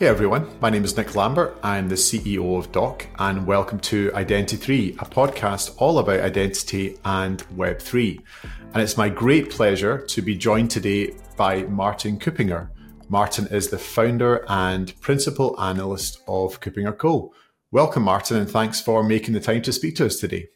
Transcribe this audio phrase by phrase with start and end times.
[0.00, 1.56] Hey everyone, my name is Nick Lambert.
[1.62, 7.38] I'm the CEO of Dock, and welcome to Identity3, a podcast all about identity and
[7.56, 8.20] Web3.
[8.72, 12.70] And it's my great pleasure to be joined today by Martin Kuppinger.
[13.08, 17.30] Martin is the founder and principal analyst of KuppingerCole.
[17.70, 20.48] Welcome, Martin, and thanks for making the time to speak to us today.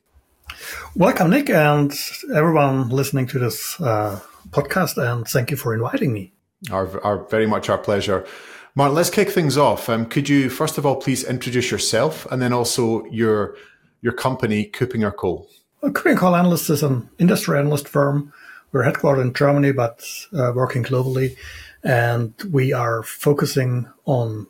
[0.96, 1.94] Welcome, Nick, and
[2.34, 4.18] everyone listening to this uh,
[4.50, 6.32] podcast, and thank you for inviting me.
[6.72, 8.26] Our, our very much our pleasure.
[8.74, 9.88] Martin, let's kick things off.
[9.88, 13.56] Um, could you first of all please introduce yourself and then also your
[14.00, 15.46] your company, KuppingerCole.
[15.80, 18.32] Well, KuppingerCole Analyst is an industry analyst firm.
[18.72, 21.36] We're headquartered in Germany, but uh, working globally,
[21.82, 24.46] and we are focusing on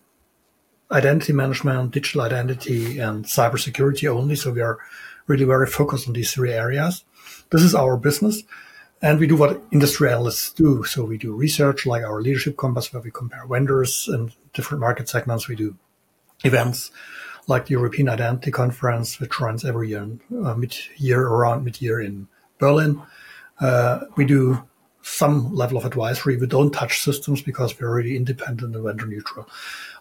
[0.91, 4.35] identity management, digital identity, and cybersecurity only.
[4.35, 4.79] So we are
[5.27, 7.05] really very focused on these three areas.
[7.51, 8.43] This is our business.
[9.01, 10.83] And we do what industry analysts do.
[10.85, 15.09] So we do research like our leadership compass, where we compare vendors and different market
[15.09, 15.47] segments.
[15.47, 15.77] We do
[16.45, 16.91] events
[17.47, 20.07] like the European Identity Conference, which runs every year,
[20.45, 22.29] uh, mid-year, around mid-year in
[22.59, 23.01] Berlin.
[23.61, 24.63] Uh, we do
[25.01, 26.37] some level of advisory.
[26.37, 29.49] We don't touch systems because we're really independent and vendor neutral.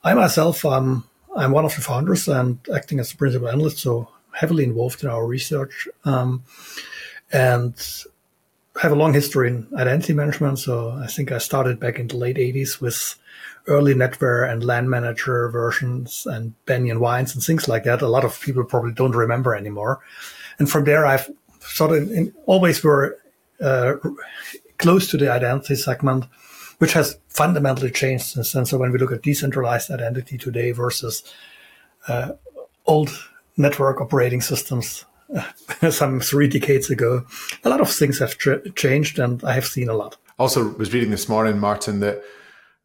[0.04, 4.10] I myself, um, I'm one of the founders and acting as the principal analyst, so
[4.32, 5.88] heavily involved in our research.
[6.04, 6.44] Um,
[7.32, 7.76] and
[8.82, 10.60] have a long history in identity management.
[10.60, 13.16] So I think I started back in the late 80s with
[13.68, 18.02] early NetWare and LAN manager versions and Banyan VINES and things like that.
[18.02, 20.00] A lot of people probably don't remember anymore.
[20.60, 23.18] And from there, I've sort of in, always were
[23.62, 23.96] uh,
[24.78, 26.26] close to the identity segment,
[26.78, 28.66] which has fundamentally changed since then.
[28.66, 31.24] So when we look at decentralized identity today versus
[32.08, 32.34] uh,
[32.86, 33.10] old
[33.58, 35.06] network operating systems,
[35.90, 37.26] some three decades ago.
[37.64, 40.18] A lot of things have tr- changed, and I have seen a lot.
[40.40, 42.24] Also, was reading this morning, Martin, that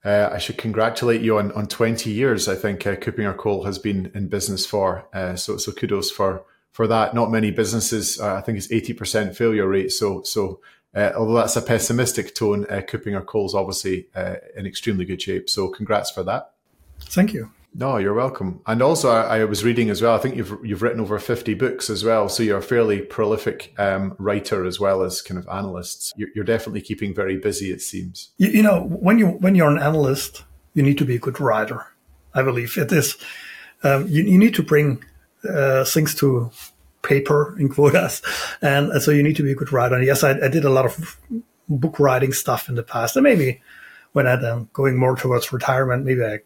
[0.05, 2.49] uh, I should congratulate you on, on 20 years.
[2.49, 5.07] I think uh, KuppingerCole has been in business for.
[5.13, 7.15] Uh, so, so kudos for for that.
[7.15, 8.19] Not many businesses.
[8.19, 9.93] Uh, I think it's 80% failure rate.
[9.93, 10.61] So, so
[10.95, 15.49] uh, although that's a pessimistic tone, uh, KuppingerCole is obviously uh, in extremely good shape.
[15.49, 16.53] So, congrats for that.
[17.01, 17.51] Thank you.
[17.75, 18.61] No, you're welcome.
[18.67, 20.15] And also, I, I, was reading as well.
[20.15, 23.75] I think you've you've written over fifty books as well, so you're a fairly prolific
[23.79, 26.13] um, writer as well as kind of analysts.
[26.17, 27.73] You're, you're, definitely keeping very busy.
[27.73, 28.33] It seems.
[28.37, 30.45] You, you, know, when you when you're an analyst,
[30.75, 31.87] you need to be a good writer.
[32.35, 33.17] I believe it is.
[33.83, 35.03] Um, you, you, need to bring
[35.49, 36.51] uh, things to
[37.03, 38.23] paper in quotas,
[38.61, 39.95] and, so you need to be a good writer.
[39.95, 41.19] And yes, I, I, did a lot of
[41.69, 43.63] book writing stuff in the past, and maybe
[44.13, 46.41] when I'm going more towards retirement, maybe I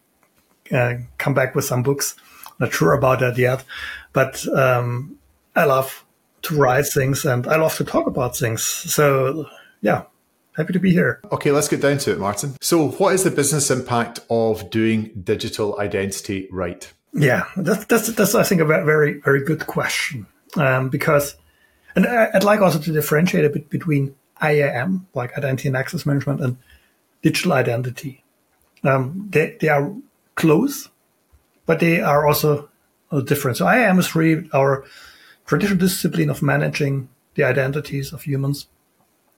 [1.18, 2.14] come back with some books.
[2.58, 3.64] Not sure about that yet,
[4.12, 5.18] but um,
[5.54, 6.04] I love
[6.42, 8.62] to write things and I love to talk about things.
[8.62, 9.46] So
[9.82, 10.04] yeah,
[10.56, 11.20] happy to be here.
[11.32, 12.56] Okay, let's get down to it, Martin.
[12.60, 16.90] So, what is the business impact of doing digital identity right?
[17.12, 20.26] Yeah, that's that's, that's I think a very very good question
[20.56, 21.36] um, because,
[21.94, 26.40] and I'd like also to differentiate a bit between IAM, like identity and access management,
[26.40, 26.56] and
[27.22, 28.22] digital identity.
[28.84, 29.94] Um, they they are
[30.36, 30.88] close,
[31.66, 32.68] but they are also
[33.10, 33.56] uh, different.
[33.56, 34.84] So IAM is really our
[35.46, 38.68] traditional discipline of managing the identities of humans.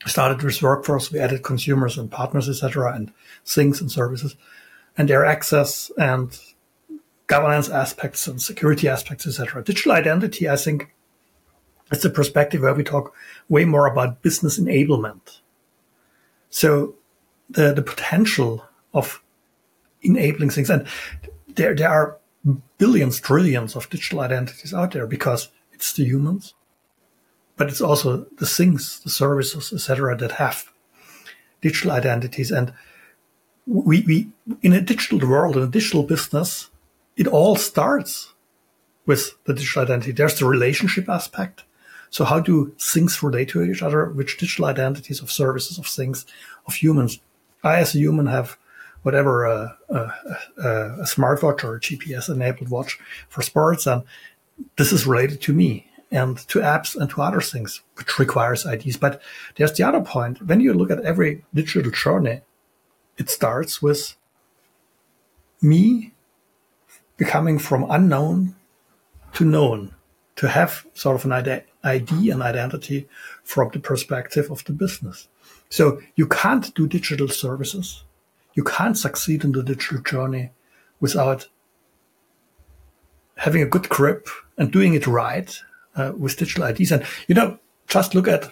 [0.07, 3.13] Started with workforce, we added consumers and partners, etc., and
[3.45, 4.37] things and services,
[4.97, 6.39] and their access and
[7.27, 9.63] governance aspects and security aspects, etc.
[9.65, 10.95] Digital identity, I think,
[11.91, 13.13] is a perspective where we talk
[13.49, 15.41] way more about business enablement.
[16.51, 16.95] So
[17.51, 19.21] the the potential of
[20.03, 20.71] enabling things.
[20.71, 20.87] And
[21.49, 22.19] there, there are
[22.79, 26.55] billions, trillions of digital identities out there because it's the humans,
[27.57, 30.71] but it's also the things, the services, etc., that have
[31.61, 32.51] digital identities.
[32.51, 32.73] And
[33.67, 34.29] we, we,
[34.63, 36.71] in a digital world, in a digital business,
[37.17, 38.33] it all starts
[39.07, 40.13] with the digital identity.
[40.13, 41.65] There's the relationship aspect.
[42.11, 44.07] So how do things relate to each other?
[44.07, 46.27] Which digital identities of services, of things,
[46.67, 47.21] of humans?
[47.65, 48.58] I, as a human, have
[49.03, 50.01] whatever a, a,
[50.59, 52.99] a smartwatch or a GPS enabled watch
[53.29, 53.87] for sports.
[53.87, 54.03] And
[54.77, 58.97] this is related to me and to apps and to other things, which requires IDs.
[58.97, 59.21] But
[59.57, 60.43] there's the other point.
[60.43, 62.41] When you look at every digital journey,
[63.17, 64.17] it starts with
[65.61, 66.13] me
[67.17, 68.55] becoming from unknown
[69.35, 69.95] to known,
[70.37, 73.09] to have sort of an ID and identity
[73.43, 75.29] from the perspective of the business.
[75.69, 78.05] So you can't do digital services
[78.59, 80.51] you can't succeed in the digital journey
[80.99, 81.47] without
[83.37, 84.27] having a good grip
[84.57, 85.61] and doing it right
[85.95, 86.91] uh, with digital IDs.
[86.91, 88.51] And, you know, just look at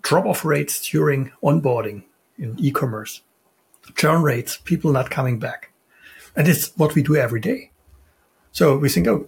[0.00, 2.04] drop off rates during onboarding
[2.38, 3.20] in e commerce,
[3.94, 5.70] churn rates, people not coming back.
[6.34, 7.72] And it's what we do every day.
[8.52, 9.26] So we think, oh,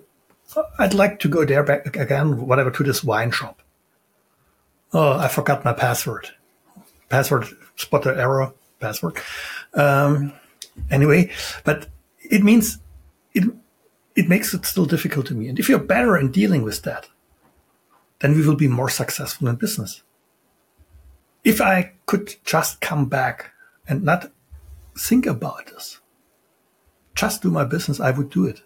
[0.79, 3.61] I'd like to go there back again, whatever, to this wine shop.
[4.95, 6.31] Oh, I forgot my password.
[7.11, 7.45] Password,
[7.77, 9.17] spot the error, password.
[9.75, 10.33] Um,
[10.91, 11.31] anyway,
[11.65, 11.89] but
[12.19, 12.79] it means
[13.33, 13.45] it,
[14.15, 15.49] it makes it still difficult to me.
[15.49, 17.09] And if you're better in dealing with that,
[18.21, 20.03] then we will be more successful in business.
[21.45, 23.53] If I could just come back
[23.89, 24.31] and not
[24.97, 26.01] think about this,
[27.15, 28.63] just do my business, I would do it.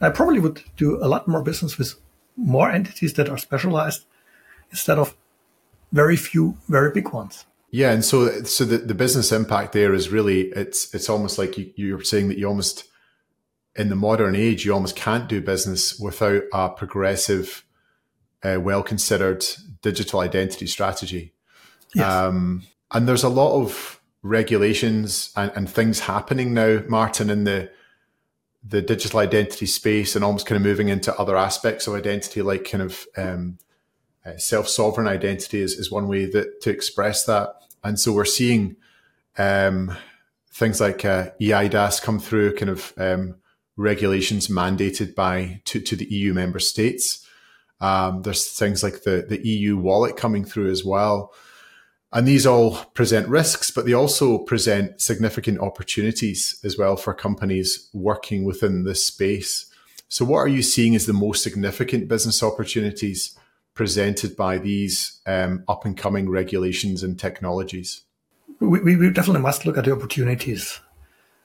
[0.00, 1.94] I probably would do a lot more business with
[2.36, 4.04] more entities that are specialized
[4.70, 5.16] instead of
[5.92, 7.46] very few, very big ones.
[7.70, 11.56] Yeah, and so so the, the business impact there is really it's it's almost like
[11.56, 12.88] you, you're saying that you almost
[13.76, 17.64] in the modern age you almost can't do business without a progressive,
[18.42, 19.44] uh, well considered
[19.82, 21.32] digital identity strategy.
[21.94, 22.10] Yes.
[22.10, 27.70] Um, and there's a lot of regulations and, and things happening now, Martin, in the
[28.62, 32.68] the digital identity space and almost kind of moving into other aspects of identity, like
[32.68, 33.58] kind of um,
[34.24, 37.54] uh, self sovereign identity is, is one way that to express that.
[37.82, 38.76] And so we're seeing
[39.38, 39.96] um,
[40.52, 43.36] things like uh, eIDAS come through, kind of um,
[43.76, 47.26] regulations mandated by to, to the EU member states.
[47.80, 51.32] Um, there's things like the, the EU wallet coming through as well.
[52.12, 57.88] And these all present risks, but they also present significant opportunities as well for companies
[57.92, 59.66] working within this space.
[60.08, 63.38] So, what are you seeing as the most significant business opportunities
[63.80, 68.02] presented by these um, up and coming regulations and technologies?
[68.60, 70.80] We, we, definitely must look at the opportunities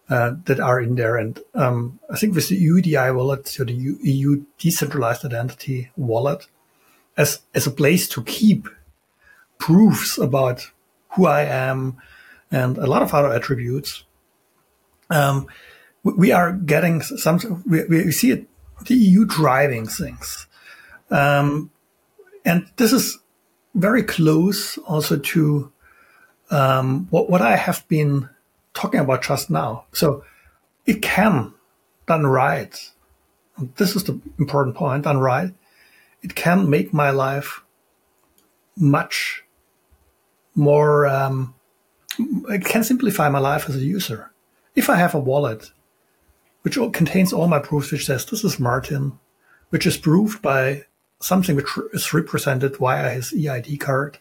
[0.10, 1.16] uh, that are in there.
[1.16, 6.46] And um, I think with the EUDI wallet, so the EU decentralized identity wallet,
[7.16, 8.68] as, as a place to keep
[9.58, 10.72] proofs about
[11.12, 11.96] who I am
[12.52, 14.04] and a lot of other attributes.
[15.10, 15.48] Um,
[16.04, 18.50] we are getting some, we, we see it,
[18.88, 20.48] the EU driving things.
[21.10, 21.72] Um,
[22.46, 23.18] and this is
[23.74, 25.72] very close also to
[26.52, 28.30] um, what, what I have been
[28.74, 29.86] talking about just now.
[29.92, 30.24] So
[30.86, 31.54] it can,
[32.08, 32.80] done right,
[33.76, 35.54] this is the important point, done right,
[36.22, 37.64] it can make my life
[38.78, 39.44] much
[40.54, 41.56] more, um,
[42.18, 44.32] it can simplify my life as a user.
[44.76, 45.72] If I have a wallet
[46.62, 49.20] which contains all my proofs, which says this is Martin,
[49.70, 50.86] which is proved by
[51.20, 54.20] something which is represented via his EID card.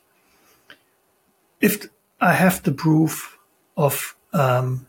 [1.60, 1.88] If
[2.20, 3.38] I have the proof
[3.76, 4.86] of um,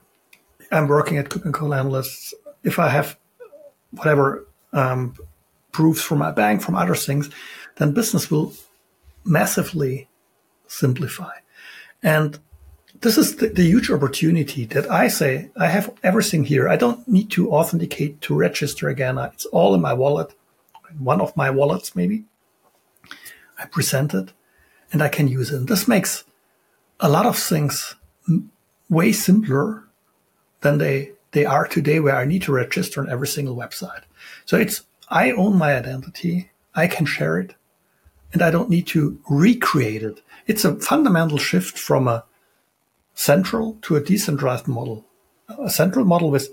[0.72, 3.18] I'm working at KuppingerCole Analysts, if I have
[3.92, 5.16] whatever um,
[5.72, 7.30] proofs from my bank, from other things,
[7.78, 8.54] then business will
[9.24, 10.08] massively
[10.68, 11.32] simplify.
[12.02, 12.40] And
[13.02, 16.70] this is the, the, huge opportunity that I say I have everything here.
[16.70, 19.18] I don't need to authenticate to register again.
[19.18, 20.34] It's all in my wallet,
[20.98, 22.26] one of my wallets, maybe.
[23.58, 24.34] I present it
[24.92, 25.58] and I can use it.
[25.58, 26.24] And this makes
[27.00, 27.96] a lot of things
[28.90, 29.84] way simpler
[30.62, 34.04] than they, they are today, where I need to register on every single website.
[34.46, 36.52] So it's, I own my identity.
[36.74, 37.56] I can share it
[38.34, 40.22] and I don't need to recreate it.
[40.48, 42.26] It's a fundamental shift from a
[43.14, 45.06] central to a decentralized model.
[45.60, 46.50] A central model with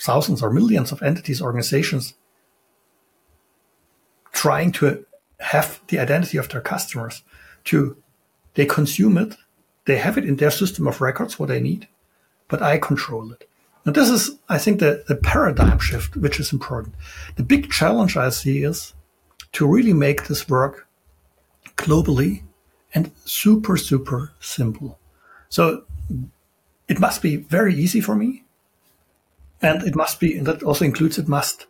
[0.00, 2.14] thousands or millions of entities, organizations
[4.32, 5.04] trying to
[5.40, 7.22] have the identity of their customers
[7.64, 7.96] to
[8.54, 9.36] they consume it,
[9.86, 11.88] they have it in their system of records, what they need,
[12.48, 13.48] but I control it.
[13.84, 16.94] And this is, I think, the, the paradigm shift, which is important.
[17.36, 18.92] The big challenge I see is
[19.52, 20.86] to really make this work
[21.76, 22.42] globally
[22.94, 24.98] and super, super simple.
[25.48, 25.84] So
[26.88, 28.44] it must be very easy for me.
[29.62, 31.66] And it must be, and that also includes it must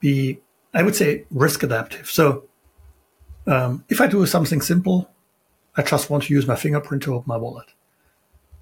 [0.00, 0.40] be,
[0.72, 2.08] I would say, risk adaptive.
[2.10, 2.44] So
[3.46, 5.10] um, if I do something simple,
[5.76, 7.68] I just want to use my fingerprint to open my wallet.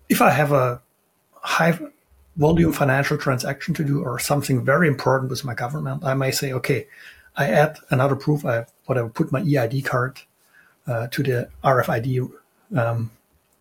[0.09, 0.81] If I have a
[1.35, 1.79] high
[2.37, 6.53] volume financial transaction to do or something very important with my government, I may say,
[6.53, 6.87] okay,
[7.37, 8.45] I add another proof.
[8.45, 10.21] I whatever put my EID card
[10.87, 12.31] uh, to the RFID
[12.77, 13.11] um,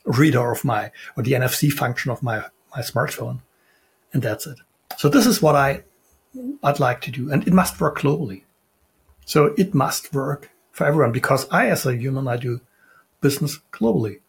[0.05, 3.41] reader of my or the NFC function of my my smartphone,
[4.13, 4.57] and that's it.
[4.97, 5.83] So this is what I
[6.63, 8.43] I'd like to do, and it must work globally.
[9.25, 12.61] So it must work for everyone because I, as a human, I do
[13.21, 14.19] business globally,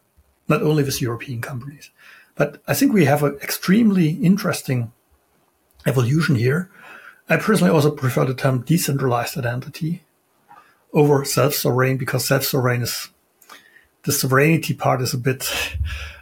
[0.47, 1.91] not only with European companies.
[2.35, 4.91] But I think we have an extremely interesting
[5.85, 6.69] evolution here
[7.29, 10.01] I personally also prefer the term decentralized identity
[10.93, 13.09] over self-sovereign because self-sovereign is
[14.03, 15.47] the sovereignty part is a bit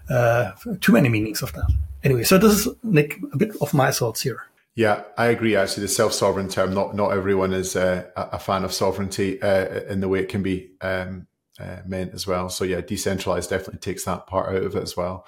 [0.09, 1.71] uh, too many meanings of that.
[2.03, 4.46] anyway, so this is Nick a bit of my thoughts here.
[4.77, 5.55] Yeah, I agree.
[5.55, 10.01] Actually, the self-sovereign term, not not everyone is uh, a fan of sovereignty uh, in
[10.01, 11.25] the way it can be um,
[11.59, 12.47] uh, meant as well.
[12.47, 15.25] So yeah, decentralized definitely takes that part out of it as well.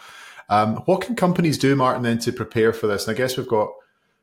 [0.50, 3.08] Um, what can companies do, Martin, then to prepare for this?
[3.08, 3.70] And I guess we've got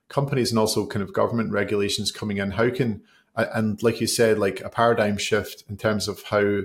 [0.08, 2.52] companies and also kind of government regulations coming in.
[2.52, 3.02] How can
[3.34, 6.60] and like you said, like a paradigm shift in terms of how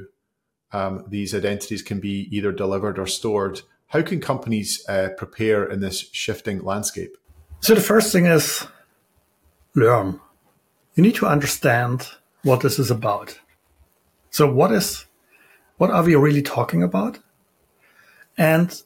[0.72, 3.62] um, these identities can be either delivered or stored.
[3.88, 7.18] How can companies uh, prepare in this shifting landscape?
[7.62, 8.66] So the first thing is
[9.76, 10.20] learn.
[10.96, 12.08] You need to understand
[12.44, 13.40] what this is about.
[14.32, 15.06] So what is
[15.78, 17.20] what are we really talking about?
[18.36, 18.82] And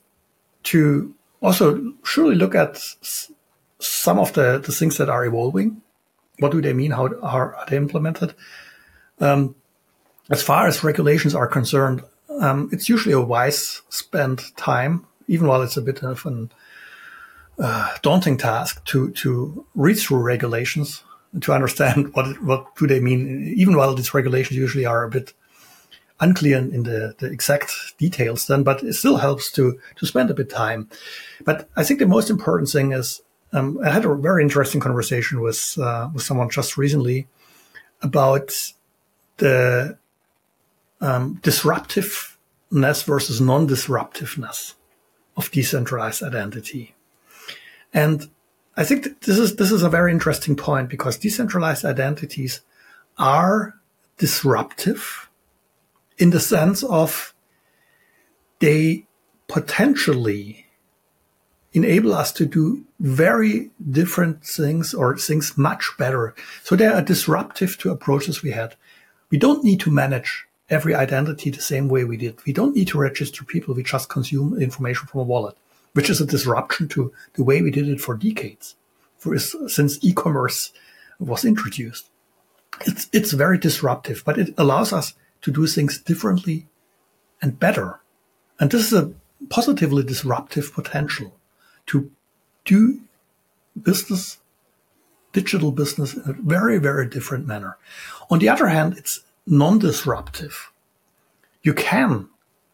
[0.63, 2.77] to also surely look at
[3.79, 5.81] some of the, the things that are evolving.
[6.39, 6.91] What do they mean?
[6.91, 8.33] How, are they implemented?
[9.19, 9.55] Um,
[10.29, 12.03] as far as regulations are concerned,
[12.41, 16.51] um, it's usually a wise spent time, even while it's a bit of an
[17.59, 21.03] uh, daunting task to to read through regulations
[21.41, 23.53] to understand what what do they mean.
[23.55, 25.33] Even while these regulations usually are a bit
[26.19, 30.33] unclear in the, the exact details, then but it still helps to to spend a
[30.33, 30.89] bit time.
[31.43, 33.21] But I think the most important thing is
[33.53, 37.27] um, I had a very interesting conversation with uh, with someone just recently
[38.01, 38.51] about
[39.37, 39.97] the
[41.01, 44.75] um, disruptiveness versus non-disruptiveness
[45.37, 46.94] of decentralized identity.
[47.95, 48.29] And
[48.75, 52.61] I think this is this is a very interesting point because decentralized identities
[53.17, 53.79] are
[54.17, 55.29] disruptive
[56.17, 57.33] in the sense of
[58.59, 59.05] they
[59.47, 60.65] potentially
[61.71, 66.35] enable us to do very different things or things much better.
[66.63, 68.75] So they are disruptive to approaches we had.
[69.29, 72.43] We don't need to manage every identity the same way we did.
[72.45, 73.73] We don't need to register people.
[73.73, 75.57] We just consume information from a wallet,
[75.95, 78.75] which is a disruption to the way we did it for decades,
[79.17, 80.73] for, since e-commerce
[81.19, 82.09] was introduced.
[82.85, 86.67] It's, it's very disruptive, but it allows us to do things differently
[87.41, 88.01] and better.
[88.59, 89.13] And this is a
[89.49, 91.37] positively disruptive potential
[91.85, 92.11] to
[92.65, 92.99] do
[93.81, 94.39] business,
[95.31, 97.77] digital business in a very, very different manner.
[98.29, 100.71] On the other hand, it's non-disruptive.
[101.63, 102.27] You can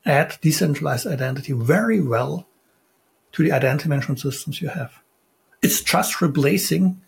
[0.07, 2.47] add decentralized identity very well
[3.33, 5.01] to the identity management systems you have.
[5.61, 7.01] It's just replacing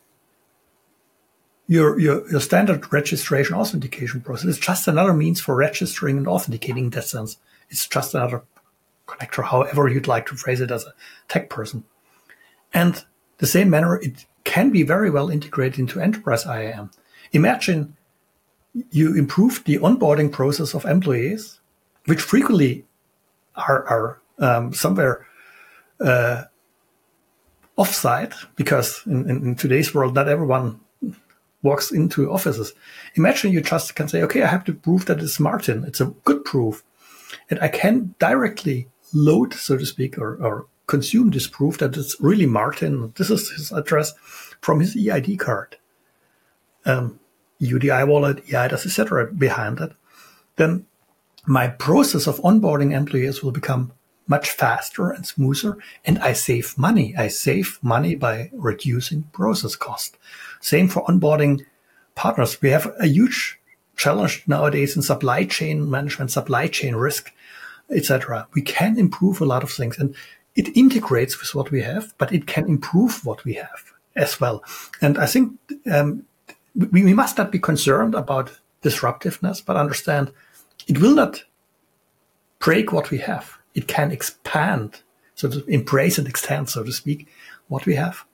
[1.68, 4.50] your, your, your standard registration authentication process.
[4.50, 7.38] It's just another means for registering and authenticating in that sense.
[7.70, 8.44] It's just another
[9.08, 10.94] connector, however you'd like to phrase it as a
[11.28, 11.84] tech person.
[12.74, 13.04] And
[13.38, 16.92] the same manner, it can be very well integrated into enterprise IAM.
[17.32, 17.96] Imagine
[18.92, 21.60] you improve the onboarding process of employees,
[22.06, 22.86] which frequently
[23.56, 25.26] are, are um, somewhere
[26.04, 26.44] uh,
[27.78, 30.80] offsite because in, in, in, today's world, not everyone
[31.62, 32.74] walks into offices.
[33.16, 35.86] Imagine you just can say, okay, I have to prove that it's Martin.
[35.86, 36.84] It's a good proof.
[37.50, 42.20] And I can directly load, so to speak, or, or consume this proof that it's
[42.20, 43.14] really Martin.
[43.16, 44.14] This is his address
[44.62, 45.78] from his EID card.
[46.86, 47.20] Um,
[47.62, 49.32] EUDI wallet, EIDAS, etc.
[49.32, 49.94] behind it,
[50.58, 50.86] then
[51.46, 53.94] my process of onboarding employees will become
[54.28, 57.16] much faster and smoother and I save money.
[57.18, 60.18] I save money by reducing process cost.
[60.62, 61.66] Same for onboarding
[62.16, 62.62] partners.
[62.62, 63.60] We have a huge
[63.96, 67.32] challenge nowadays in supply chain management, supply chain risk,
[67.90, 68.48] etc.
[68.54, 70.16] We can improve a lot of things and
[70.56, 74.64] it integrates with what we have, but it can improve what we have as well.
[75.02, 75.54] And I think
[75.92, 76.26] um,
[76.76, 80.32] we, we must not be concerned about disruptiveness, but understand
[80.88, 81.44] it will not
[82.60, 83.58] break what we have.
[83.76, 85.02] It can expand,
[85.36, 87.28] so to embrace and extend, so to speak,
[87.68, 88.26] what we have,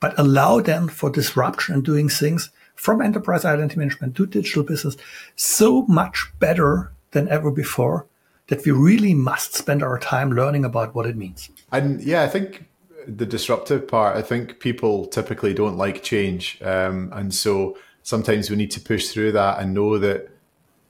[0.00, 4.96] but allow then for disruption and doing things from enterprise identity management to digital business
[5.34, 8.06] so much better than ever before
[8.48, 11.50] that we really must spend our time learning about what it means.
[11.72, 12.66] And yeah, I think
[13.06, 18.56] the disruptive part, I think people typically don't like change, um, and so sometimes we
[18.56, 20.30] need to push through that and know that,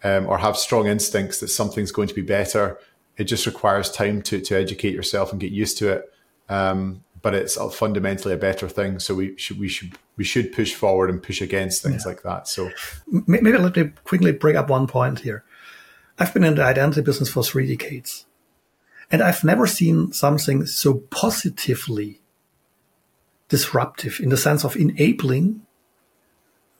[0.04, 2.78] um, or have strong instincts that something's going to be better.
[3.18, 6.12] It just requires time to to educate yourself and get used to it.
[6.48, 8.98] Um, but it's fundamentally a better thing.
[9.00, 12.08] So we should we should we should push forward and push against things yeah.
[12.08, 12.48] like that.
[12.48, 12.70] So
[13.10, 15.44] maybe let me quickly bring up one point here.
[16.18, 18.26] I've been in the identity business for three decades.
[19.10, 22.20] And I've never seen something so positively
[23.48, 25.62] disruptive in the sense of enabling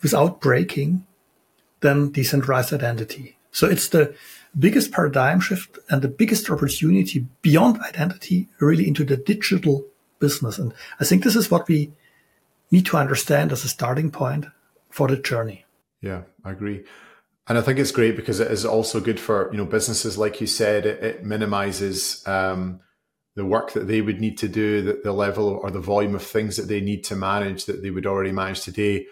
[0.02, 1.06] without breaking
[1.80, 3.37] than decentralized identity.
[3.52, 4.14] So it's the
[4.58, 9.84] biggest paradigm shift and the biggest opportunity beyond identity really into the digital
[10.18, 10.58] business.
[10.58, 11.92] And I think this is what we
[12.70, 14.46] need to understand as a starting point
[14.90, 15.64] for the journey.
[16.00, 16.84] Yeah, I agree.
[17.48, 20.40] And I think it's great because it is also good for, you know, businesses, like
[20.40, 22.80] you said, it, it minimizes um,
[23.36, 26.22] the work that they would need to do, the, the level or the volume of
[26.22, 29.06] things that they need to manage that they would already manage today.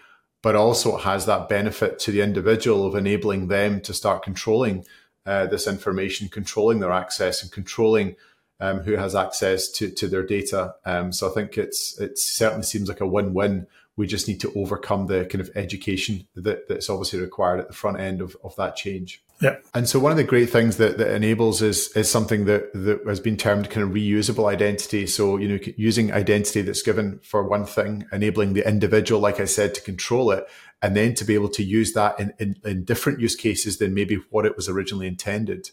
[0.47, 4.85] But also it has that benefit to the individual of enabling them to start controlling
[5.25, 8.15] uh, this information, controlling their access and controlling
[8.61, 10.75] um, who has access to, to their data.
[10.85, 13.67] Um, so I think it's it certainly seems like a win-win.
[13.97, 17.73] We just need to overcome the kind of education that, that's obviously required at the
[17.73, 19.21] front end of, of that change.
[19.41, 19.57] Yeah.
[19.75, 23.01] And so one of the great things that, that enables is is something that, that
[23.05, 25.05] has been termed kind of reusable identity.
[25.05, 29.45] So, you know, using identity that's given for one thing, enabling the individual, like I
[29.45, 30.47] said, to control it,
[30.81, 33.93] and then to be able to use that in, in, in different use cases than
[33.93, 35.69] maybe what it was originally intended.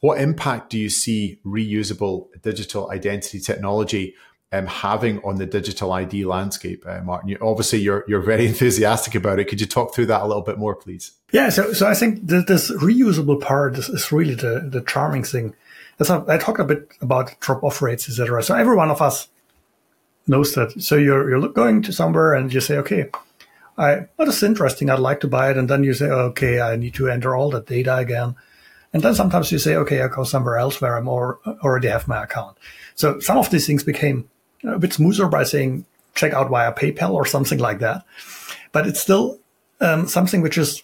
[0.00, 4.14] What impact do you see reusable digital identity technology
[4.52, 7.30] um, having on the digital ID landscape, uh, Martin?
[7.30, 9.46] You, obviously, you're you're very enthusiastic about it.
[9.46, 11.12] Could you talk through that a little bit more, please?
[11.32, 15.54] Yeah, so so I think this reusable part is, is really the the charming thing.
[15.98, 18.42] As I, I talked a bit about drop off rates, etc.
[18.42, 19.28] So every one of us
[20.26, 20.80] knows that.
[20.82, 23.10] So you're you're going to somewhere and you say, okay,
[23.78, 24.90] I that is interesting.
[24.90, 27.50] I'd like to buy it, and then you say, okay, I need to enter all
[27.50, 28.36] the data again
[28.92, 32.08] and then sometimes you say, okay, I'll go somewhere else where I'm or, already have
[32.08, 32.58] my account.
[32.94, 34.28] So some of these things became
[34.64, 38.04] a bit smoother by saying check out via PayPal or something like that.
[38.72, 39.38] But it's still
[39.80, 40.82] um, something which is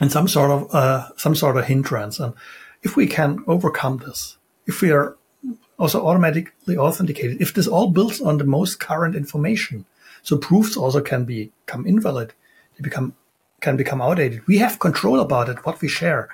[0.00, 2.18] in some sort of uh, some sort of hindrance.
[2.20, 2.34] And
[2.82, 4.36] if we can overcome this,
[4.66, 5.16] if we are
[5.78, 9.84] also automatically authenticated, if this all builds on the most current information,
[10.22, 12.34] so proofs also can become invalid,
[12.76, 13.14] they become
[13.60, 14.46] can become outdated.
[14.46, 16.28] We have control about it, what we share.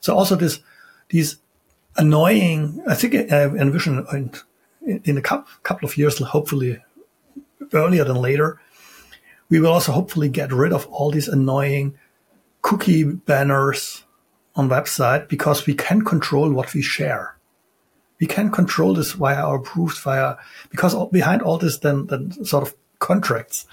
[0.00, 0.60] So also this,
[1.10, 1.36] these
[1.96, 4.06] annoying, I think I uh, envision
[5.04, 6.82] in, a couple of years, hopefully
[7.72, 8.60] earlier than later,
[9.48, 11.98] we will also hopefully get rid of all these annoying
[12.62, 14.04] cookie banners
[14.54, 17.36] on website because we can control what we share.
[18.20, 20.36] We can control this via our proofs, via
[20.70, 23.66] because behind all this, then, then sort of contracts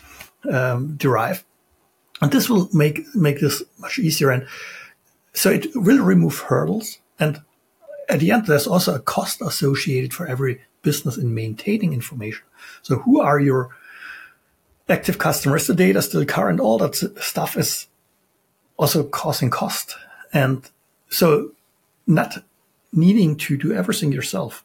[0.49, 1.43] um, derive,
[2.21, 4.32] and this will make make this much easier.
[4.32, 4.47] And
[5.34, 6.99] so it will remove hurdles.
[7.19, 7.41] And
[8.10, 12.45] at the end, there's also a cost associated for every business in maintaining information.
[12.82, 13.62] So who are your
[14.88, 15.67] active customers?
[15.67, 16.62] The data still current?
[16.62, 16.95] All that
[17.32, 17.88] stuff is
[18.78, 19.97] also causing cost.
[20.32, 20.58] And
[21.10, 21.52] so
[22.06, 22.32] not
[22.93, 24.63] needing to do everything yourself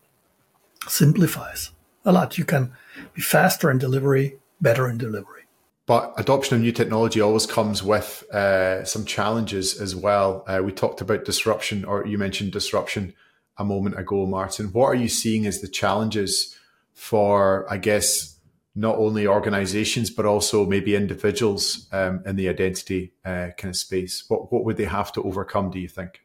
[0.87, 1.71] simplifies
[2.05, 2.39] a lot.
[2.39, 2.73] You can
[3.15, 5.43] be faster in delivery, better in delivery.
[5.87, 10.45] But adoption of new technology always comes with uh, some challenges as well.
[10.47, 13.15] Uh, we talked about disruption, or you mentioned disruption
[13.59, 14.67] a moment ago, Martin.
[14.73, 16.57] What are you seeing as the challenges
[16.95, 18.39] for, I guess,
[18.75, 24.25] not only organizations, but also maybe individuals um, in the identity uh, kind of space?
[24.29, 26.23] What, what would they have to overcome, do you think?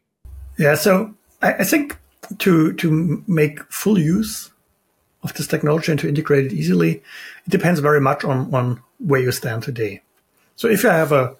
[0.58, 1.98] Yeah, so I, I think
[2.38, 4.50] to, to make full use
[5.22, 7.02] of this technology and to integrate it easily,
[7.46, 10.02] it depends very much on, on where you stand today.
[10.56, 11.36] So if you have a,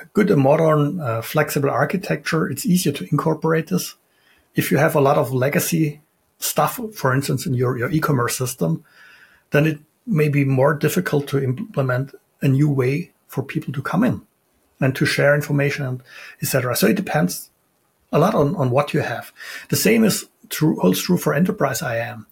[0.00, 3.94] a good, modern, uh, flexible architecture, it's easier to incorporate this.
[4.56, 6.00] If you have a lot of legacy
[6.38, 8.84] stuff, for instance, in your, your e-commerce system,
[9.50, 14.02] then it may be more difficult to implement a new way for people to come
[14.02, 14.22] in
[14.80, 16.02] and to share information and
[16.42, 16.74] etc.
[16.76, 17.50] So it depends
[18.12, 19.32] a lot on, on what you have.
[19.68, 22.26] The same is true holds true for enterprise IAM.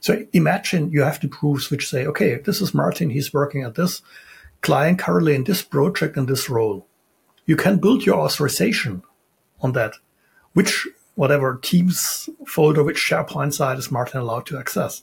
[0.00, 3.74] So imagine you have the proofs which say, okay, this is Martin, he's working at
[3.74, 4.02] this
[4.62, 6.86] client currently in this project in this role.
[7.46, 9.02] You can build your authorization
[9.60, 9.94] on that.
[10.52, 15.02] Which, whatever Teams folder, which SharePoint site is Martin allowed to access.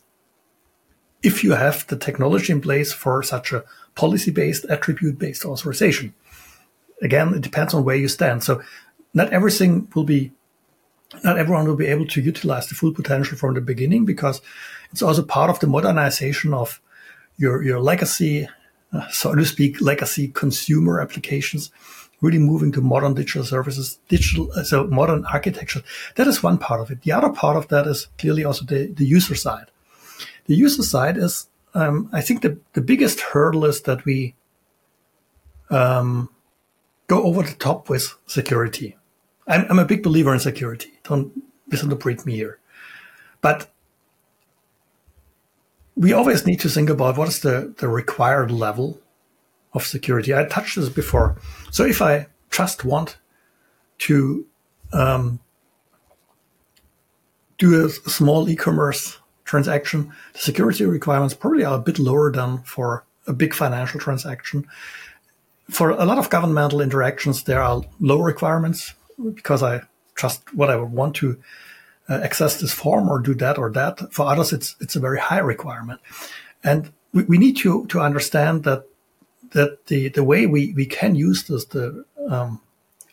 [1.24, 3.63] If you have the technology in place for such a
[3.96, 6.13] policy based, attribute based authorization.
[7.02, 8.43] Again, it depends on where you stand.
[8.43, 8.62] So
[9.13, 10.32] not everything will be
[11.24, 14.41] not everyone will be able to utilize the full potential from the beginning because
[14.91, 16.82] it's also part of the modernization of
[17.38, 18.48] your, your legacy,
[18.91, 21.72] uh, so to speak, legacy consumer applications,
[22.21, 25.82] really moving to modern digital services, digital, uh, so modern architecture.
[26.15, 27.01] That is one part of it.
[27.01, 29.67] The other part of that is clearly also the, the user side.
[30.45, 34.36] The user side is, um, I think the, the biggest hurdle is that we
[35.69, 36.30] um,
[37.08, 38.97] go over the top with security.
[39.47, 40.93] I'm, I'm a big believer in security.
[41.03, 41.32] Don't
[41.67, 42.60] misinterpret me here.
[43.41, 43.69] But
[45.95, 48.99] we always need to think about what is the, the required level
[49.73, 50.34] of security.
[50.34, 51.38] I touched this before.
[51.71, 53.17] So if I just want
[53.99, 54.45] to
[54.93, 55.39] um,
[57.58, 63.06] do a small e-commerce transaction, the security requirements probably are a bit lower than for
[63.27, 64.67] a big financial transaction.
[65.69, 68.93] For a lot of governmental interactions, there are low requirements
[69.34, 69.82] because I
[70.15, 71.39] trust what I want to
[72.10, 74.13] uh, access this form or do that or that.
[74.13, 75.99] For others, it's it's a very high requirement,
[76.63, 78.86] and we, we need to to understand that
[79.52, 82.62] that the the way we we can use this the um,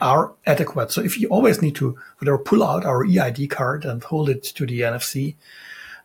[0.01, 0.91] are adequate.
[0.91, 4.43] So if you always need to whatever pull out our EID card and hold it
[4.43, 5.37] to the NFC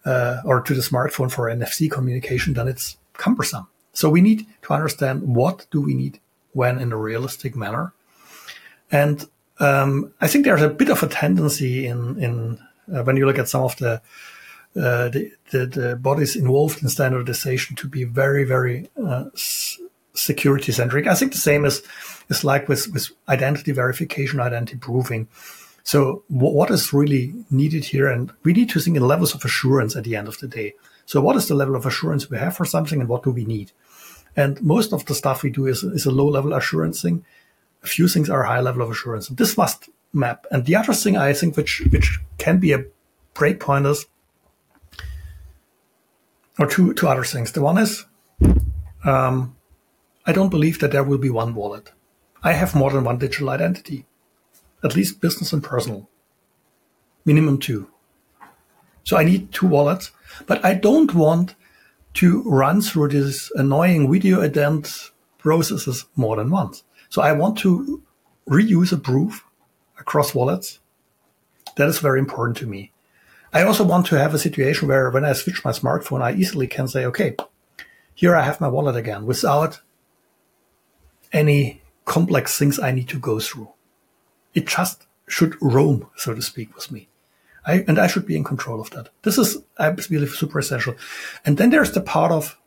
[0.06, 3.68] uh, or to the smartphone for NFC communication, then it's cumbersome.
[3.94, 6.20] So we need to understand what do we need
[6.54, 7.94] when in a realistic manner.
[8.92, 9.28] And
[9.60, 12.60] um, I think there's a bit of a tendency in in
[12.94, 14.02] uh, when you look at some of the,
[14.76, 19.26] uh, the, the, the bodies involved in standardization to be very very uh,
[20.20, 21.08] security centric.
[21.08, 21.82] I think the same is
[22.30, 25.28] is like with with identity verification, identity proving.
[25.84, 29.96] So what is really needed here, and we need to think in levels of assurance
[29.96, 30.74] at the end of the day.
[31.06, 33.46] So what is the level of assurance we have for something, and what do we
[33.46, 33.72] need?
[34.36, 37.26] And most of the stuff we do is, is a low level assurance thing.
[37.84, 39.30] A few things are high level of assurance.
[39.30, 40.46] This must map.
[40.52, 42.86] And the other thing I think which which can be a
[43.34, 44.06] breakpoint is
[46.60, 47.52] or two two other things.
[47.54, 48.06] The one is
[49.06, 49.56] um,
[50.30, 51.92] I don't believe that there will be one wallet.
[52.44, 54.06] I have more than one digital identity,
[54.84, 56.08] at least business and personal,
[57.26, 57.90] minimum two.
[59.04, 60.12] So I need two wallets,
[60.46, 61.56] but I don't want
[62.22, 66.84] to run through these annoying video ident processes more than once.
[67.10, 68.04] So I want to
[68.48, 69.44] reuse a proof
[69.98, 70.78] across wallets.
[71.76, 72.92] That is very important to me.
[73.52, 76.68] I also want to have a situation where when I switch my smartphone, I easily
[76.68, 77.36] can say, okay,
[78.14, 79.82] here I have my wallet again without
[81.32, 83.70] any complex things I need to go through.
[84.54, 87.08] It just should roam, so to speak, with me.
[87.66, 89.10] I, and I should be in control of that.
[89.22, 90.96] This is I believe super essential.
[91.46, 92.58] And then there's the part of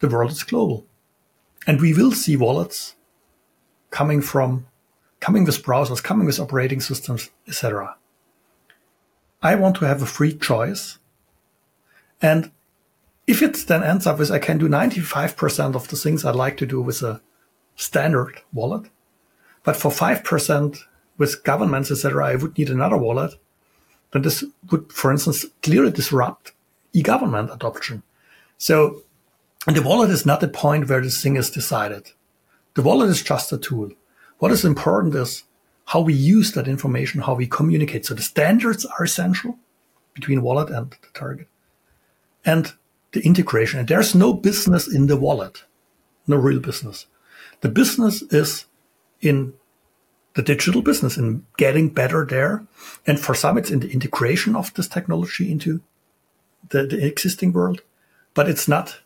[0.00, 0.86] the world is global.
[1.66, 2.96] And we will see wallets
[3.90, 4.66] coming from
[5.20, 7.96] coming with browsers, coming with operating systems, etc.
[9.42, 10.98] I want to have a free choice.
[12.20, 12.50] And
[13.26, 16.56] if it then ends up with I can do 95% of the things I'd like
[16.58, 17.20] to do with a
[17.76, 18.90] standard wallet,
[19.62, 20.78] but for 5%
[21.18, 23.34] with governments, etc., I would need another wallet,
[24.12, 26.52] then this would, for instance, clearly disrupt
[26.92, 28.02] e-government adoption.
[28.58, 29.02] So
[29.66, 32.12] the wallet is not the point where this thing is decided.
[32.74, 33.90] The wallet is just a tool.
[34.38, 35.44] What is important is
[35.86, 38.06] how we use that information, how we communicate.
[38.06, 39.58] So the standards are essential
[40.12, 41.48] between wallet and the target.
[42.44, 42.72] And
[43.12, 43.78] the integration.
[43.80, 45.64] And there's no business in the wallet.
[46.26, 47.06] No real business.
[47.64, 48.66] The business is
[49.22, 49.54] in
[50.34, 52.66] the digital business in getting better there.
[53.06, 55.80] And for some, it's in the integration of this technology into
[56.68, 57.80] the, the existing world,
[58.34, 58.98] but it's not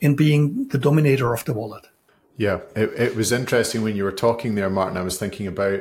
[0.00, 1.86] in being the dominator of the wallet.
[2.36, 4.96] Yeah, it, it was interesting when you were talking there, Martin.
[4.96, 5.78] I was thinking about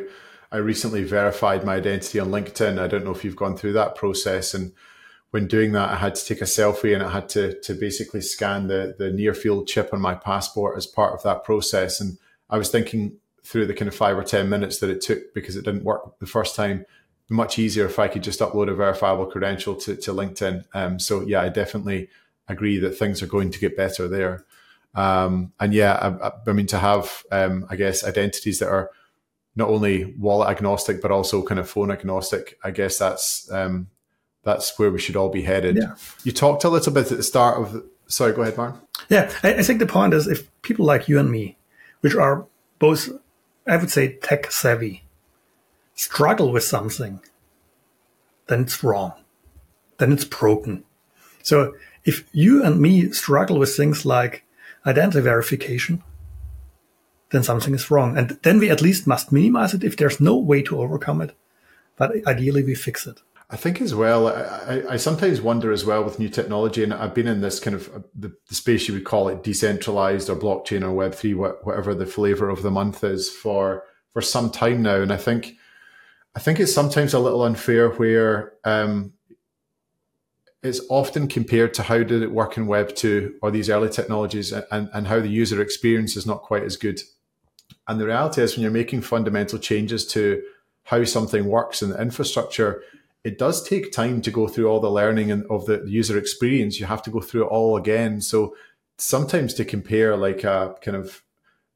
[0.52, 2.78] I recently verified my identity on LinkedIn.
[2.78, 4.54] I don't know if you've gone through that process.
[4.54, 4.74] And
[5.34, 8.22] when doing that, I had to take a selfie and I had to to basically
[8.22, 12.00] scan the the near field chip on my passport as part of that process.
[12.00, 12.20] And
[12.52, 15.56] I was thinking through the kind of five or ten minutes that it took because
[15.56, 16.86] it didn't work the first time.
[17.30, 20.66] Much easier if I could just upload a verifiable credential to, to LinkedIn.
[20.76, 22.10] Um, so yeah, I definitely
[22.48, 24.46] agree that things are going to get better there.
[24.94, 28.92] Um, and yeah, I, I, mean to have, um, I guess, identities that are
[29.56, 32.60] not only wallet agnostic but also kind of phone agnostic.
[32.64, 33.88] I guess that's um,
[34.44, 35.78] that's where we should all be headed.
[35.78, 35.96] Yeah.
[36.24, 37.84] You talked a little bit at the start of.
[38.08, 38.82] Sorry, go ahead, Martin.
[39.10, 41.58] Yeah, I, I think the point is if people like you and me,
[42.02, 42.46] which are
[42.80, 43.10] both,
[43.66, 45.04] I would say, tech savvy,
[45.96, 47.22] struggle with something,
[48.48, 49.14] then it's wrong.
[49.98, 50.84] Then it's broken.
[51.42, 54.44] So if you and me struggle with things like
[54.86, 56.04] identity verification,
[57.32, 58.18] then something is wrong.
[58.18, 61.36] And then we at least must minimize it if there's no way to overcome it.
[61.96, 63.22] But ideally, we fix it.
[63.54, 67.14] I think as well, I, I, sometimes wonder as well with new technology, and I've
[67.14, 70.36] been in this kind of uh, the, the space you would call it decentralized or
[70.36, 74.82] blockchain or Web three, whatever the flavor of the month is for for some time
[74.82, 75.54] now, and I think
[76.36, 79.14] I think it's sometimes a little unfair where um,
[80.64, 84.52] it's often compared to how did it work in Web two or these early technologies,
[84.52, 87.02] and and how the user experience is not quite as good.
[87.88, 90.42] And the reality is, when you're making fundamental changes to
[90.86, 92.82] how something works in the infrastructure
[93.24, 96.80] it does take time to go through all the learning and of the user experience.
[96.80, 98.20] You have to go through it all again.
[98.22, 98.56] So
[98.98, 101.24] sometimes to compare like a kind of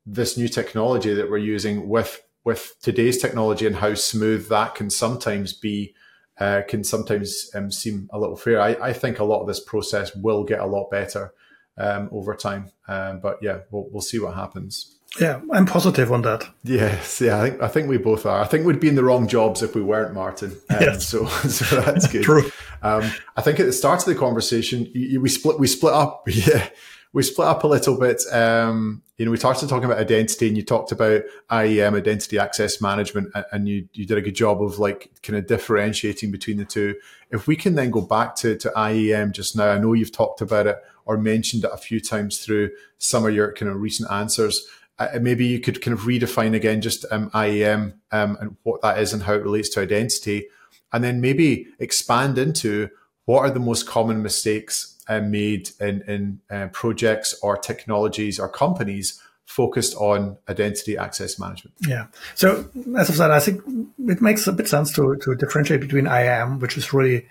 [0.05, 4.89] this new technology that we're using with with today's technology and how smooth that can
[4.89, 5.93] sometimes be
[6.39, 8.62] uh, can sometimes um, seem a little fair.
[8.62, 11.33] I, I, think a lot of this process will get a lot better
[11.77, 12.71] um, over time.
[12.88, 14.96] Um, but yeah, we'll, we'll see what happens.
[15.20, 16.48] Yeah, I'm positive on that.
[16.63, 18.41] Yes, yeah, I think I think we both are.
[18.41, 20.52] I think we'd be in the wrong jobs if we weren't, Martin.
[20.70, 21.08] Um, yes.
[21.08, 22.24] So, so that's good.
[22.24, 22.52] True.
[22.82, 26.28] Um, I think at the start of the conversation, we split we split up.
[26.32, 26.70] Yeah,
[27.13, 28.22] we split up a little bit.
[28.32, 32.80] Um, you know, we started talking about identity, and you talked about IAM, identity access
[32.82, 36.65] management, and you you did a good job of like kind of differentiating between the
[36.65, 36.96] two.
[37.32, 40.41] If we can then go back to to IAM just now, I know you've talked
[40.41, 44.12] about it or mentioned it a few times through some of your kind of recent
[44.12, 44.67] answers.
[44.99, 48.97] Uh, maybe you could kind of redefine again just um, IAM um, and what that
[48.97, 50.47] is and how it relates to identity,
[50.91, 52.89] and then maybe expand into
[53.25, 58.49] what are the most common mistakes uh, made in, in uh, projects or technologies or
[58.49, 61.75] companies focused on identity access management.
[61.88, 62.07] Yeah.
[62.36, 63.62] So as I said, I think
[64.07, 67.27] it makes a bit sense to, to differentiate between IAM, which is really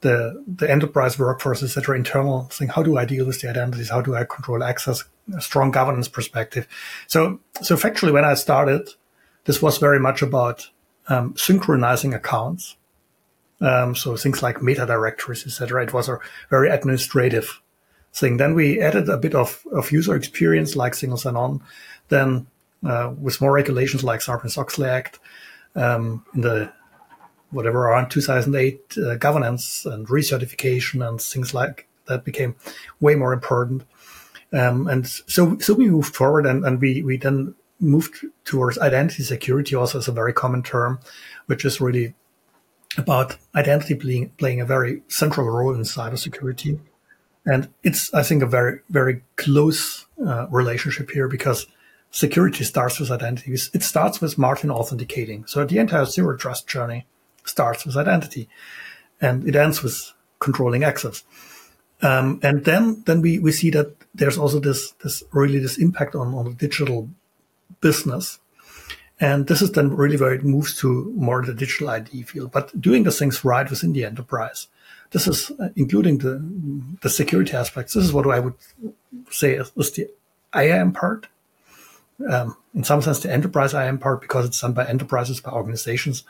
[0.00, 2.68] the the enterprise workforce, etc., internal thing.
[2.68, 3.90] How do I deal with the identities?
[3.90, 5.04] How do I control access?
[5.36, 6.68] A strong governance perspective.
[7.06, 8.90] So so factually, when I started,
[9.44, 10.68] this was very much about
[11.08, 12.76] um, synchronizing accounts.
[13.60, 15.82] Um, so things like meta directories, etc.
[15.82, 16.18] It was a
[16.50, 17.62] very administrative
[18.12, 18.36] thing.
[18.36, 21.62] Then we added a bit of, of user experience like single sign-on.
[22.08, 22.46] Then
[22.84, 25.18] uh, with more regulations like Sarbanes-Oxley Act
[25.74, 26.72] um, in the
[27.56, 32.54] whatever around 2008 uh, governance and recertification and things like that became
[33.00, 33.82] way more important.
[34.52, 39.22] Um, and so, so we moved forward and, and we, we then moved towards identity
[39.22, 41.00] security also as a very common term,
[41.46, 42.14] which is really
[42.96, 46.78] about identity playing, playing a very central role in cybersecurity.
[47.44, 51.66] And it's, I think, a very, very close uh, relationship here because
[52.10, 53.52] security starts with identity.
[53.52, 55.46] It starts with Martin authenticating.
[55.46, 57.06] So the entire zero trust journey
[57.46, 58.48] starts with identity
[59.20, 61.24] and it ends with controlling access.
[62.02, 66.14] Um, and then, then we, we see that there's also this, this really this impact
[66.14, 67.08] on, on the digital
[67.80, 68.38] business.
[69.18, 72.78] And this is then really where it moves to more the digital ID field, but
[72.78, 74.68] doing the things right within the enterprise.
[75.12, 76.44] This is uh, including the,
[77.00, 77.94] the security aspects.
[77.94, 78.54] This is what I would
[79.30, 80.10] say is, is the
[80.54, 81.28] IAM part.
[82.28, 86.24] Um, in some sense, the enterprise IAM part because it's done by enterprises, by organizations.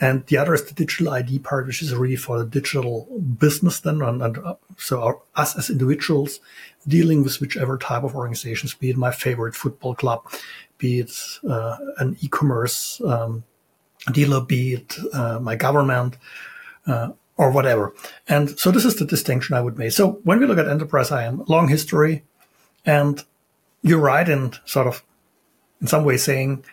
[0.00, 3.80] And the other is the digital ID part, which is really for the digital business
[3.80, 4.00] then.
[4.00, 6.40] And, and uh, so our, us as individuals
[6.86, 10.22] dealing with whichever type of organizations, be it my favorite football club,
[10.78, 11.10] be it
[11.48, 13.42] uh, an e-commerce um,
[14.12, 16.16] dealer, be it uh, my government,
[16.86, 17.94] uh, or whatever.
[18.28, 19.92] And so this is the distinction I would make.
[19.92, 22.24] So when we look at enterprise IAM, long history,
[22.84, 23.22] and
[23.82, 25.04] you're right in sort of,
[25.80, 26.64] in some way saying,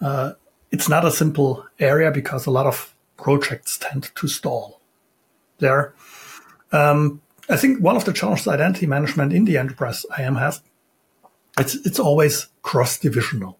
[0.00, 0.32] uh,
[0.70, 4.80] it's not a simple area because a lot of projects tend to stall
[5.58, 5.94] there.
[6.72, 10.62] Um, I think one of the challenges identity management in the enterprise IAM has,
[11.58, 13.58] it's, it's always cross-divisional.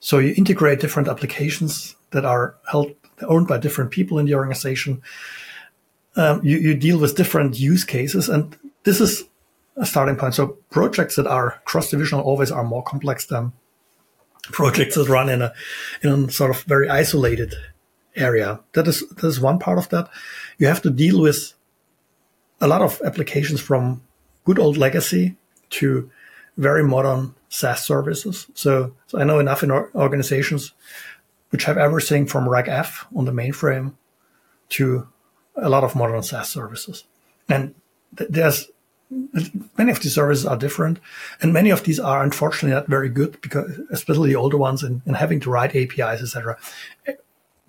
[0.00, 5.02] So you integrate different applications that are held, owned by different people in the organization.
[6.16, 9.24] Um, you, you deal with different use cases and this is
[9.76, 10.34] a starting point.
[10.34, 13.52] So projects that are cross-divisional always are more complex than
[14.52, 15.52] projects that run in a
[16.02, 17.54] in a sort of very isolated
[18.16, 18.60] area.
[18.72, 20.08] That is that is one part of that.
[20.58, 21.54] You have to deal with
[22.60, 24.02] a lot of applications from
[24.44, 25.36] good old legacy
[25.70, 26.10] to
[26.56, 28.46] very modern SaaS services.
[28.54, 30.72] So, so I know enough in organizations
[31.50, 33.94] which have everything from RACF on the mainframe
[34.70, 35.08] to
[35.56, 37.04] a lot of modern SaaS services.
[37.48, 37.74] And
[38.16, 38.68] th- there's
[39.10, 40.98] many of these services are different,
[41.40, 45.02] and many of these are unfortunately not very good because, especially the older ones, and,
[45.06, 46.58] and having to write APIs, etc.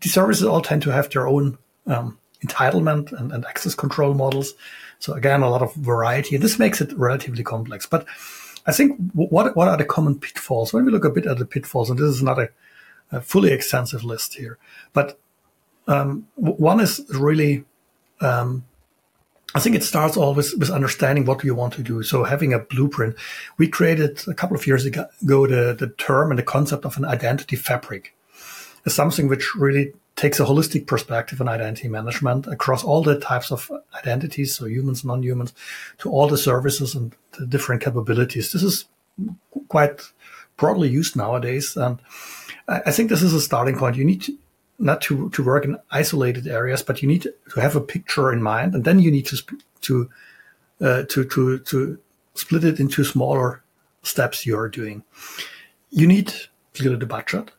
[0.01, 4.53] These services all tend to have their own um, entitlement and, and, access control models.
[4.99, 7.85] So again, a lot of variety, this makes it relatively complex.
[7.85, 8.05] But
[8.65, 10.73] I think what what are the common pitfalls?
[10.73, 12.49] When we look a bit at the pitfalls, and this is not a,
[13.11, 14.57] a fully extensive list here,
[14.93, 15.19] but
[15.87, 17.63] um, one is really
[18.21, 18.65] um,
[19.55, 22.03] I think it starts always with understanding what you want to do.
[22.03, 23.15] So having a blueprint.
[23.57, 27.05] We created a couple of years ago the, the term and the concept of an
[27.05, 28.13] identity fabric
[28.85, 33.51] is something which really takes a holistic perspective on identity management across all the types
[33.51, 35.53] of identities, so humans, non-humans,
[35.97, 38.51] to all the services and the different capabilities.
[38.51, 38.85] This is
[39.67, 40.01] quite
[40.57, 41.75] broadly used nowadays.
[41.75, 41.99] And
[42.67, 43.97] I think this is a starting point.
[43.97, 44.37] You need to,
[44.77, 48.41] not to, to work in isolated areas, but you need to have a picture in
[48.41, 49.37] mind, and then you need to
[49.81, 50.09] to
[50.81, 51.99] uh, to to to
[52.33, 53.63] split it into smaller
[54.03, 55.03] steps you are doing.
[55.89, 56.33] You need
[56.73, 57.51] clearly the budget,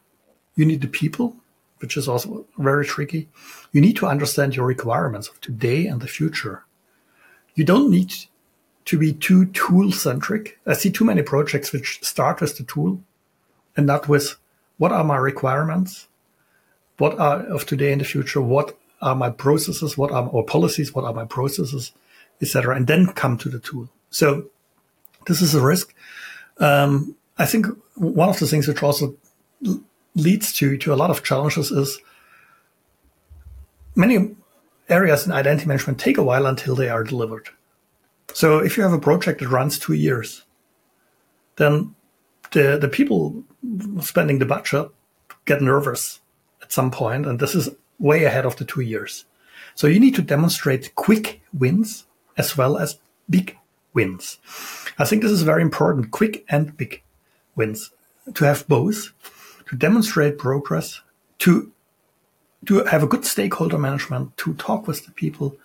[0.55, 1.37] you need the people,
[1.79, 3.29] which is also very tricky.
[3.73, 6.65] You need to understand your requirements of today and the future.
[7.55, 8.13] You don't need
[8.87, 10.59] to be too tool centric.
[10.67, 13.01] I see too many projects which start with the tool
[13.77, 14.37] and not with
[14.79, 16.09] what are my requirements?
[16.99, 18.41] What are of today and the future?
[18.41, 19.99] What are my processes?
[19.99, 20.95] What are or policies?
[20.95, 21.93] What are my processes,
[22.41, 22.77] etc.
[22.77, 23.89] And then come to the tool.
[24.11, 24.47] So
[25.27, 25.95] this is a risk.
[26.59, 29.17] Um, I think one of the things which also
[30.15, 31.99] leads to to a lot of challenges is
[33.95, 34.35] many
[34.89, 37.49] areas in identity management take a while until they are delivered.
[38.33, 40.45] So if you have a project that runs two years,
[41.57, 41.95] then
[42.53, 43.45] the the people
[44.01, 44.89] spending the budget
[45.45, 46.21] get nervous
[46.63, 49.25] at some point, and this is way ahead of the two years.
[49.75, 53.57] So you need to demonstrate quick wins as well as big
[53.93, 54.39] wins.
[54.99, 57.03] I think this is very important, quick and big
[57.55, 57.91] wins,
[58.35, 59.13] to have both,
[59.69, 61.01] to demonstrate progress,
[61.41, 61.73] to
[62.65, 65.57] to have a good stakeholder management, to talk with the people.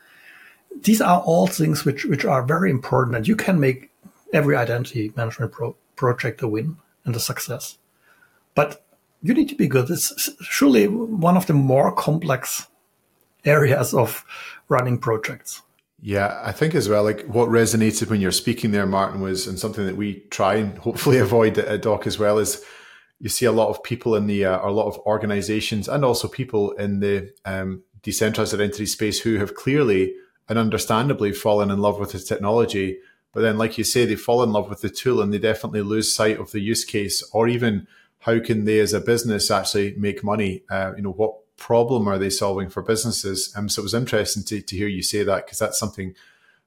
[0.84, 3.89] These are all things which, which are very important, and you can make
[4.34, 7.77] every identity management pro- project a win and a success.
[8.54, 8.86] But
[9.22, 9.90] you need to be good.
[9.90, 12.68] It's surely one of the more complex
[13.46, 14.26] areas of
[14.68, 15.62] running projects.
[16.02, 19.60] Yeah, I think as well, like what resonated when you're speaking there, Martin, was, and
[19.60, 22.64] something that we try and hopefully avoid at Dock as well, is
[23.20, 26.28] you see a lot of people in the, uh, a lot of organizations and also
[26.28, 30.16] people in the um, decentralized identity space who have clearly
[30.50, 32.98] and understandably fallen in love with the technology.
[33.32, 35.82] But then, like you say, they fall in love with the tool and they definitely
[35.82, 37.88] lose sight of the use case or even
[38.22, 40.64] how can they as a business actually make money?
[40.70, 43.54] Uh, you know, what problem are they solving for businesses?
[43.56, 46.16] Um, so it was interesting to, to hear you say that because that's something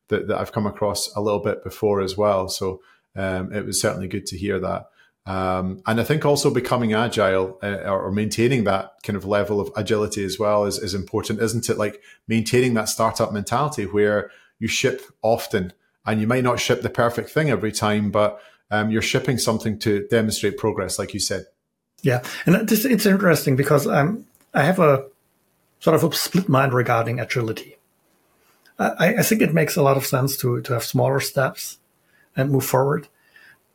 [0.09, 2.49] that, that I've come across a little bit before as well.
[2.49, 2.81] So
[3.17, 4.89] um, it was certainly good to hear that.
[5.27, 9.71] Um, and I think also becoming agile uh, or maintaining that kind of level of
[9.75, 11.79] agility as well is, is important, isn't it?
[11.79, 15.73] Like maintaining that startup mentality where you ship often
[16.05, 19.79] and you might not ship the perfect thing every time, but um, you're shipping something
[19.81, 21.47] to demonstrate progress, like you said.
[22.03, 25.07] Yeah, and this, it's interesting because um, I have a
[25.81, 27.77] sort of a split mind regarding agility.
[28.79, 31.79] I, I, think it makes a lot of sense to to have smaller steps
[32.37, 33.09] and move forward.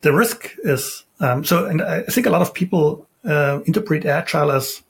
[0.01, 4.51] The risk is um, so, and I think a lot of people uh, interpret agile
[4.51, 4.83] as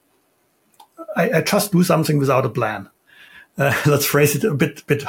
[1.16, 2.90] I, I, just do something without a plan.
[3.58, 5.04] Uh, let's phrase it a bit bit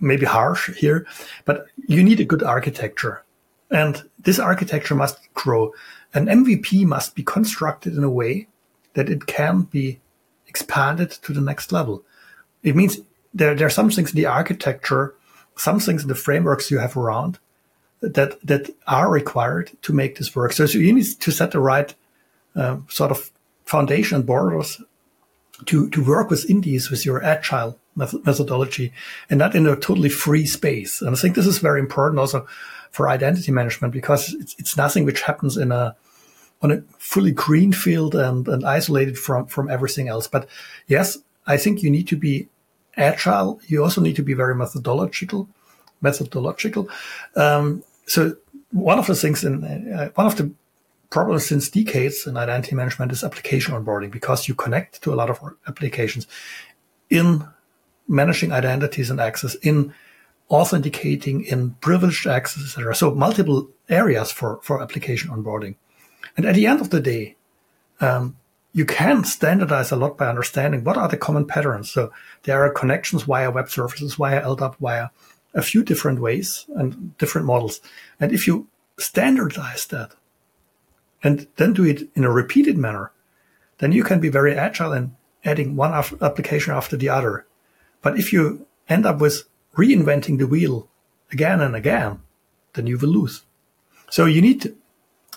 [0.00, 1.06] maybe harsh here,
[1.44, 3.22] but you need a good architecture
[3.70, 5.72] and this architecture must grow.
[6.14, 8.48] An MVP must be constructed in a way
[8.94, 10.00] that it can be
[10.46, 12.02] expanded to the next level.
[12.62, 12.98] It means
[13.34, 15.14] there, there are some things in the architecture,
[15.56, 17.38] some things in the frameworks you have around
[18.00, 20.52] that, that are required to make this work.
[20.52, 21.94] So, you need to set the right
[22.54, 23.30] uh, sort of
[23.64, 24.80] foundation borders
[25.66, 28.92] to, to work with indies with your agile methodology
[29.30, 31.00] and not in a totally free space.
[31.00, 32.46] And I think this is very important also
[32.90, 35.96] for identity management because it's, it's nothing which happens in a
[36.62, 40.26] on a fully green field and, and isolated from from everything else.
[40.26, 40.48] But
[40.86, 42.48] yes, I think you need to be
[42.96, 43.60] agile.
[43.66, 45.48] You also need to be very methodological.
[46.00, 46.88] Methodological.
[47.34, 48.36] Um, so
[48.70, 50.52] one of the things in uh, one of the
[51.10, 55.30] problems since decades in identity management is application onboarding because you connect to a lot
[55.30, 56.26] of applications
[57.10, 57.46] in
[58.08, 59.92] managing identities and access in
[60.50, 62.94] authenticating in privileged access, etc.
[62.94, 65.74] So multiple areas for, for application onboarding.
[66.36, 67.36] And at the end of the day,
[68.00, 68.36] um,
[68.72, 71.90] you can standardize a lot by understanding what are the common patterns.
[71.90, 75.08] So there are connections via web services, via LDAP, via
[75.54, 77.80] a few different ways and different models.
[78.20, 80.12] And if you standardize that
[81.22, 83.12] and then do it in a repeated manner,
[83.78, 87.46] then you can be very agile in adding one application after the other.
[88.02, 89.44] But if you end up with
[89.76, 90.88] reinventing the wheel
[91.32, 92.20] again and again,
[92.74, 93.42] then you will lose.
[94.10, 94.74] So you need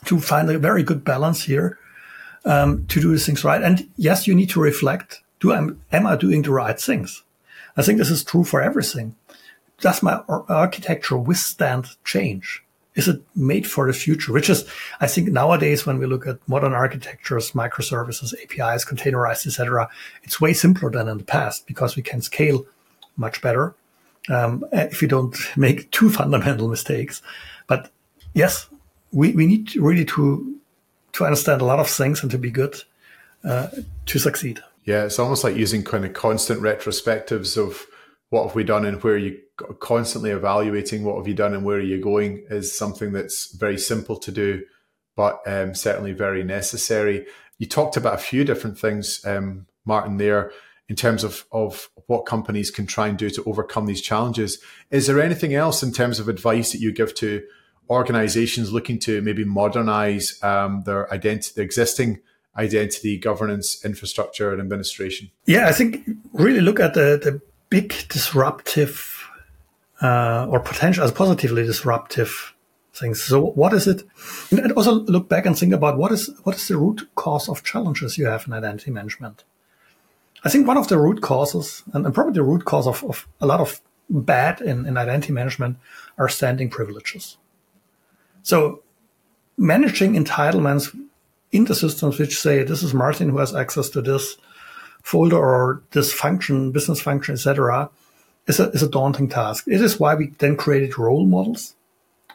[0.05, 1.77] to find a very good balance here
[2.45, 3.61] um, to do these things right.
[3.61, 5.57] And yes, you need to reflect: Do I
[5.91, 7.23] am I doing the right things?
[7.75, 9.15] I think this is true for everything.
[9.79, 12.63] Does my architecture withstand change?
[12.99, 14.33] Is it made for the future?
[14.33, 14.65] Which is,
[14.99, 19.87] I think, nowadays when we look at modern architectures, microservices, APIs, containerized, etc.,
[20.23, 22.65] it's way simpler than in the past because we can scale
[23.15, 23.73] much better
[24.27, 27.21] um, if you don't make too fundamental mistakes.
[27.67, 27.89] But
[28.33, 28.67] yes,
[29.13, 30.55] we, we need really to
[31.13, 32.75] to understand a lot of things and to be good
[33.45, 33.67] uh,
[34.07, 34.59] to succeed.
[34.83, 37.87] Yeah, it's almost like using kind of constant retrospectives of
[38.29, 39.39] what have we done and where you
[39.79, 43.77] constantly evaluating what have you done and where are you going is something that's very
[43.77, 44.63] simple to do,
[45.15, 47.25] but um, certainly very necessary.
[47.57, 50.51] you talked about a few different things, um, Martin, there
[50.87, 54.57] in terms of, of what companies can try and do to overcome these challenges.
[54.89, 57.43] Is there anything else in terms of advice that you give to
[57.89, 62.19] organizations looking to maybe modernize um, their identity, their existing
[62.57, 65.29] identity governance infrastructure and administration?
[65.45, 69.18] Yeah, I think really look at the, the big disruptive
[70.01, 72.53] uh, or potential as positively disruptive
[72.93, 73.21] things.
[73.21, 74.03] So what is it?
[74.51, 77.63] And also look back and think about what is what is the root cause of
[77.63, 79.43] challenges you have in identity management.
[80.43, 83.27] I think one of the root causes, and, and probably the root cause of, of
[83.41, 85.77] a lot of bad in, in identity management,
[86.17, 87.37] are standing privileges.
[88.43, 88.81] So
[89.57, 90.97] managing entitlements
[91.51, 94.37] in the systems which say this is Martin who has access to this
[95.03, 97.89] folder or this function, business function, etc.,
[98.49, 99.65] is a, is a daunting task.
[99.67, 101.75] It is why we then created role models,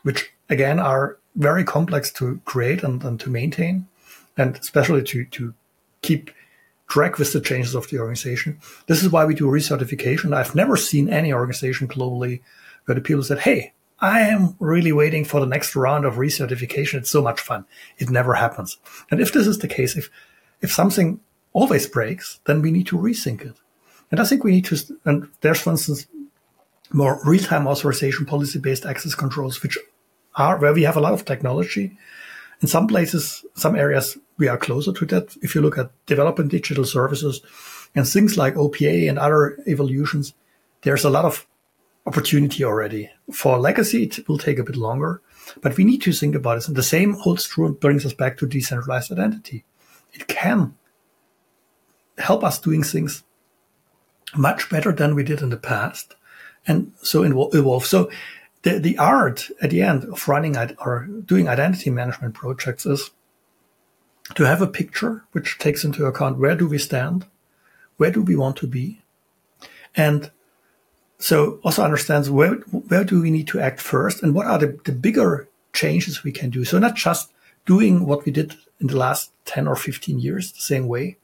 [0.02, 3.88] which again are very complex to create and, and to maintain,
[4.36, 5.52] and especially to, to
[6.00, 6.30] keep
[6.86, 8.60] track with the changes of the organization.
[8.86, 10.34] This is why we do recertification.
[10.34, 12.40] I've never seen any organization globally
[12.84, 16.94] where the people said, Hey, I am really waiting for the next round of recertification.
[16.94, 17.64] It's so much fun.
[17.98, 18.78] It never happens.
[19.10, 20.10] And if this is the case, if,
[20.60, 21.20] if something
[21.52, 23.56] always breaks, then we need to rethink it.
[24.10, 26.06] And I think we need to, and there's, for instance,
[26.92, 29.76] more real-time authorization policy-based access controls, which
[30.36, 31.96] are where we have a lot of technology.
[32.60, 35.36] In some places, some areas, we are closer to that.
[35.42, 37.40] If you look at developing digital services
[37.94, 40.34] and things like OPA and other evolutions,
[40.82, 41.46] there's a lot of
[42.06, 43.10] opportunity already.
[43.32, 45.22] For legacy, it will take a bit longer,
[45.62, 46.68] but we need to think about it.
[46.68, 49.64] And the same holds true and brings us back to decentralized identity.
[50.12, 50.76] It can
[52.18, 53.24] help us doing things
[54.36, 56.14] much better than we did in the past
[56.66, 57.84] and so evolve.
[57.84, 58.10] So
[58.62, 63.10] the, the art at the end of running or doing identity management projects is
[64.34, 67.26] to have a picture which takes into account where do we stand,
[67.98, 69.02] where do we want to be,
[69.94, 70.30] and
[71.18, 74.78] so also understands where where do we need to act first and what are the,
[74.84, 76.64] the bigger changes we can do.
[76.64, 77.32] So not just
[77.66, 81.18] doing what we did in the last 10 or 15 years the same way,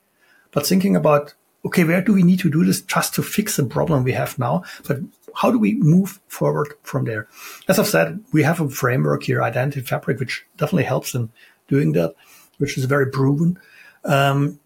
[0.52, 1.34] but thinking about
[1.64, 4.38] okay, where do we need to do this just to fix the problem we have
[4.38, 4.62] now?
[4.86, 4.98] But
[5.34, 7.28] how do we move forward from there?
[7.68, 11.30] As I've said, we have a framework here, Identity Fabric, which definitely helps in
[11.68, 12.14] doing that,
[12.58, 13.58] which is very proven.
[14.04, 14.58] Um,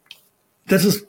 [0.67, 1.05] this is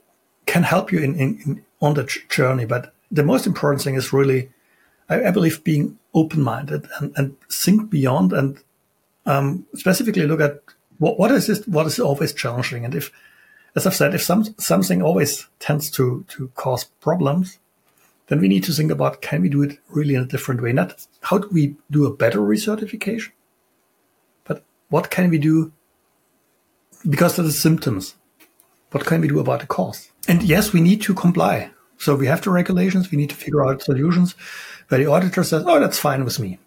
[0.45, 4.13] can help you in, in, in on the journey, but the most important thing is
[4.13, 4.49] really,
[5.09, 8.59] I, I believe, being open-minded and, and think beyond and
[9.25, 10.61] um, specifically look at
[10.97, 13.11] what, what is this, what is always challenging, and if
[13.75, 17.59] as I've said, if some, something always tends to, to cause problems,
[18.27, 20.71] then we need to think about can we do it really in a different way?
[20.73, 23.31] Not how do we do a better recertification,
[24.45, 25.73] but what can we do
[27.07, 28.15] because of the symptoms?
[28.91, 30.09] What can we do about the cause?
[30.27, 31.71] And yes, we need to comply.
[31.97, 34.35] So we have the regulations, we need to figure out solutions
[34.87, 36.59] where the auditor says, oh, that's fine with me.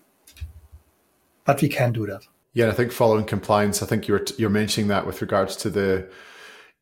[1.45, 2.23] But we can do that.
[2.53, 6.09] Yeah, I think following compliance, I think you're you're mentioning that with regards to the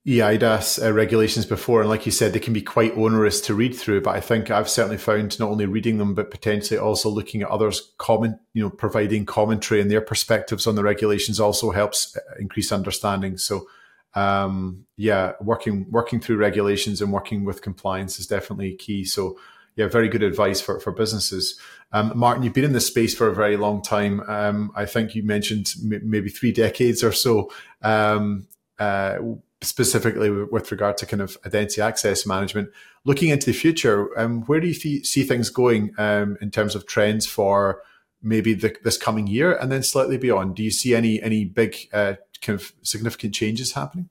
[0.07, 3.74] eIDAS uh, regulations before, and like you said, they can be quite onerous to read
[3.74, 4.02] through.
[4.02, 7.48] But I think I've certainly found not only reading them, but potentially also looking at
[7.48, 12.20] others' comment, you know, providing commentary and their perspectives on the regulations also helps uh,
[12.38, 13.36] increase understanding.
[13.36, 13.66] So,
[14.14, 19.04] um, yeah, working working through regulations and working with compliance is definitely key.
[19.04, 19.36] So,
[19.74, 21.59] yeah, very good advice for for businesses.
[21.92, 24.20] Um, Martin, you've been in this space for a very long time.
[24.28, 27.50] Um, I think you mentioned m- maybe three decades or so.
[27.82, 28.46] Um,
[28.78, 29.18] uh,
[29.66, 32.70] specifically with regard to kind of identity access management.
[33.04, 36.86] Looking into the future, um, where do you see things going um, in terms of
[36.86, 37.82] trends for
[38.22, 40.56] maybe the, this coming year and then slightly beyond?
[40.56, 44.08] Do you see any any big uh, kind of significant changes happening?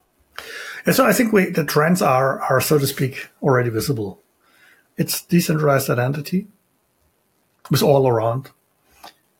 [0.85, 4.21] Yeah, so I think we, the trends are are so to speak already visible.
[4.97, 6.47] It's decentralized identity
[7.69, 8.51] with all around.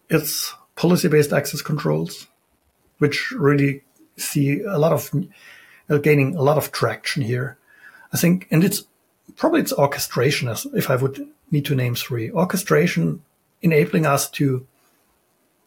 [0.09, 2.28] It's policy based access controls,
[2.97, 3.84] which really
[4.18, 5.11] see a lot of
[5.90, 7.58] uh, gaining a lot of traction here.
[8.14, 8.86] I think, and it's
[9.36, 12.32] probably it's orchestration, as if I would need to name three.
[12.32, 13.24] Orchestration
[13.62, 14.66] enabling us to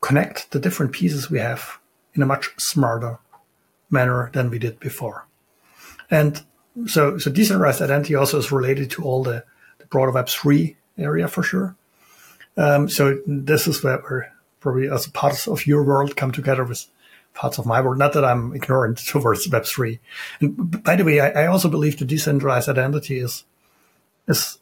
[0.01, 1.79] connect the different pieces we have
[2.14, 3.19] in a much smarter
[3.91, 5.27] manner than we did before.
[6.11, 6.43] And
[6.87, 9.45] so, so decentralized identity also is related to all the,
[9.79, 11.77] the broader Web three area for sure.
[12.57, 16.87] Um, so this is where probably as part of your world come together with
[17.35, 17.99] parts of my world.
[17.99, 19.99] Not that I'm ignorant towards Web3.
[20.41, 23.45] And by the way, I, I also believe the decentralized identity is,
[24.26, 24.59] is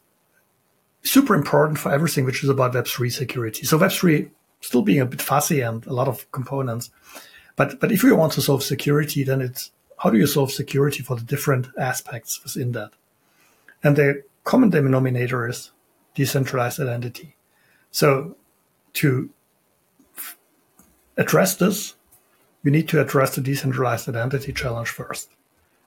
[1.03, 3.65] super important for everything which is about Web3 security.
[3.65, 4.29] So Web3
[4.61, 6.89] still being a bit fussy and a lot of components.
[7.55, 11.01] But, but if you want to solve security, then it's how do you solve security
[11.01, 12.91] for the different aspects within that?
[13.83, 15.71] And the common denominator is
[16.13, 17.35] decentralized identity.
[17.91, 18.35] So
[18.93, 19.29] to
[21.17, 21.95] address this,
[22.63, 25.29] you need to address the decentralized identity challenge first.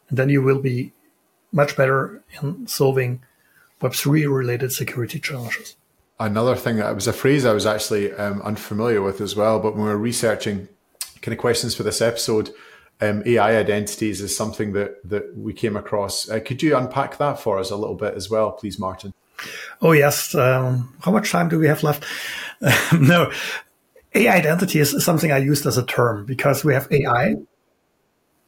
[0.09, 0.93] And then you will be
[1.53, 3.23] much better in solving
[3.81, 5.77] Web3 related security challenges.
[6.18, 9.75] Another thing that was a phrase I was actually um, unfamiliar with as well, but
[9.75, 10.68] when we were researching
[11.23, 12.51] kind of questions for this episode,
[13.01, 16.29] um, AI identities is something that that we came across.
[16.29, 19.14] Uh, could you unpack that for us a little bit as well, please, Martin?
[19.81, 20.35] Oh yes.
[20.35, 22.05] Um, how much time do we have left?
[22.93, 23.33] no,
[24.14, 27.36] AI identity is something I used as a term because we have AI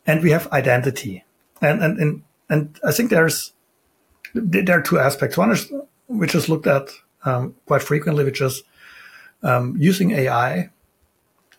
[0.07, 1.25] and we have identity,
[1.61, 3.53] and and and, and I think there's
[4.35, 5.37] there are two aspects.
[5.37, 5.73] One is
[6.09, 6.89] which is looked at
[7.25, 8.63] um, quite frequently, which is
[9.43, 10.71] um, using AI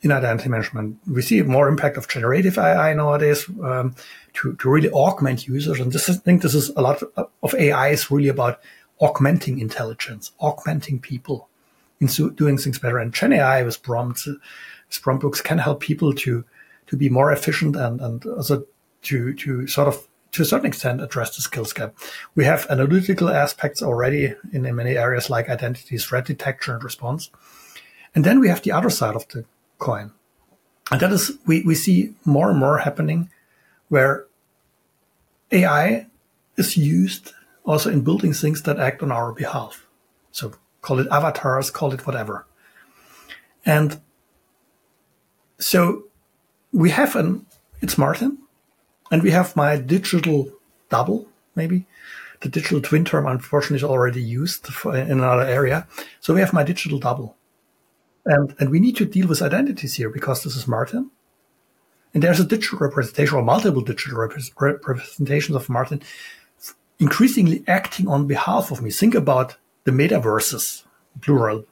[0.01, 0.97] in identity management.
[1.07, 3.95] We see more impact of generative AI nowadays um,
[4.33, 5.79] to, to really augment users.
[5.79, 7.01] And this is, I think this is a lot
[7.41, 8.59] of AI is really about
[8.99, 11.47] augmenting intelligence, augmenting people
[12.03, 12.97] into doing things better.
[12.97, 16.45] And Gen AI with prompts, with prompt books can help people to
[16.87, 18.65] to be more efficient and and also
[19.03, 21.95] to to sort of to a certain extent address the skills gap.
[22.35, 27.29] We have analytical aspects already in, in many areas like identity threat detection and response.
[28.15, 29.45] And then we have the other side of the
[29.77, 30.11] coin.
[30.91, 33.29] And that is, we, we see more and more happening
[33.89, 34.25] where
[35.51, 36.07] AI
[36.57, 37.33] is used
[37.63, 39.85] also in building things that act on our behalf.
[40.31, 40.53] So
[40.84, 42.45] call it avatars, call it whatever.
[43.65, 43.99] And
[45.57, 46.03] so
[46.71, 47.47] we have an,
[47.81, 48.38] it's Martin,
[49.09, 50.51] and we have my digital
[50.89, 51.88] double, maybe.
[52.41, 55.88] The digital twin term, unfortunately, is already used for, in another area.
[56.19, 57.38] So we have my digital double.
[58.25, 61.09] And, and we need to deal with identities here because this is Martin.
[62.13, 66.01] And there's a digital representation or multiple digital rep- representations of Martin
[66.99, 68.91] increasingly acting on behalf of me.
[68.91, 70.84] Think about the metaverses,
[71.21, 71.65] plural.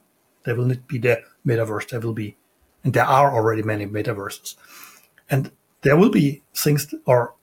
[0.44, 1.88] There will not be the metaverse.
[1.88, 2.36] There will be,
[2.84, 4.56] and there are already many metaverses.
[5.30, 5.52] And
[5.82, 7.34] there will be things, or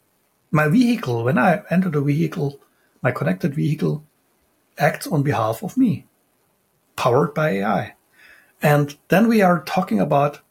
[0.52, 2.60] my vehicle, when I enter the vehicle,
[3.02, 4.04] my connected vehicle
[4.78, 6.06] acts on behalf of me,
[6.96, 7.96] powered by AI.
[8.62, 10.42] And then we are talking about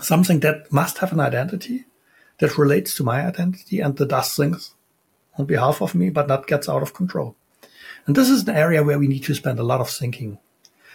[0.00, 1.86] something that must have an identity
[2.38, 4.74] that relates to my identity and that does things
[5.38, 7.36] on behalf of me, but not gets out of control.
[8.06, 10.38] And this is an area where we need to spend a lot of thinking.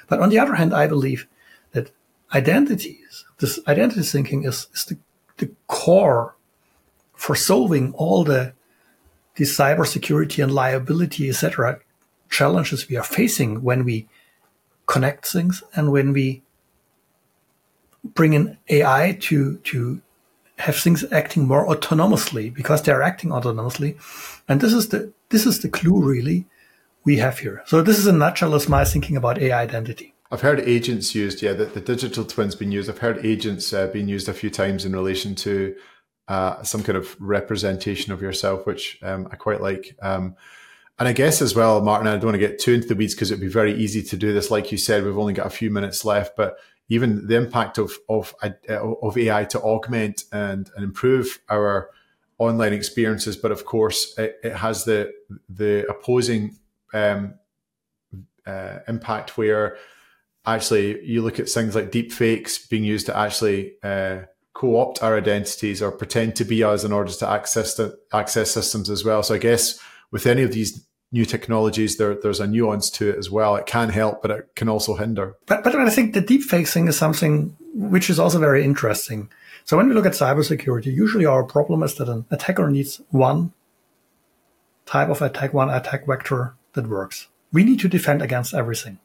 [0.07, 1.28] But on the other hand, I believe
[1.72, 1.91] that
[2.34, 4.97] identities, this identity thinking is, is the,
[5.38, 6.36] the core
[7.14, 8.53] for solving all the,
[9.36, 11.80] the cybersecurity and liability, etc.,
[12.30, 14.07] challenges we are facing when we
[14.86, 16.41] connect things and when we
[18.03, 20.01] bring in AI to to
[20.57, 23.95] have things acting more autonomously because they're acting autonomously.
[24.47, 26.45] And this is the this is the clue really
[27.04, 27.64] we have here.
[27.66, 30.14] So this is a nutshell is my thinking about AI identity.
[30.32, 32.89] I've heard agents used, yeah, the, the digital twins being used.
[32.89, 35.76] I've heard agents uh, being used a few times in relation to
[36.30, 39.97] uh, some kind of representation of yourself, which um, I quite like.
[40.02, 40.36] Um,
[40.97, 43.14] and I guess as well, Martin, I don't want to get too into the weeds
[43.14, 44.52] because it'd be very easy to do this.
[44.52, 47.91] Like you said, we've only got a few minutes left, but even the impact of
[48.08, 51.89] of uh, of AI to augment and, and improve our
[52.38, 55.12] online experiences, but of course, it, it has the
[55.49, 56.58] the opposing
[56.94, 57.36] um,
[58.46, 59.78] uh, impact where
[60.46, 64.20] actually you look at things like deep fakes being used to actually uh,
[64.54, 68.89] co-opt our identities or pretend to be us in order to access the access systems
[68.89, 69.24] as well.
[69.24, 69.80] So I guess
[70.12, 73.56] with any of these new technologies, there, there's a nuance to it as well.
[73.56, 75.36] It can help, but it can also hinder.
[75.46, 79.30] But, but I think the deepfake thing is something which is also very interesting.
[79.66, 83.54] So when we look at cybersecurity, usually our problem is that an attacker needs one
[84.86, 87.28] type of attack, one attack vector that works.
[87.52, 89.00] We need to defend against everything.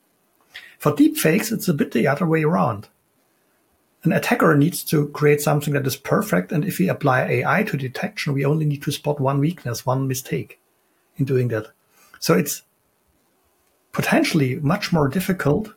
[0.79, 2.89] For deepfakes, it's a bit the other way around.
[4.05, 7.77] An attacker needs to create something that is perfect, and if we apply AI to
[7.77, 10.61] detection, we only need to spot one weakness, one mistake
[11.17, 11.69] in doing that.
[12.21, 12.63] So it's
[13.93, 15.75] potentially much more difficult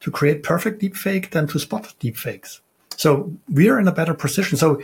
[0.00, 2.60] to create perfect deepfake than to spot deepfakes.
[2.96, 4.58] So we are in a better position.
[4.58, 4.80] So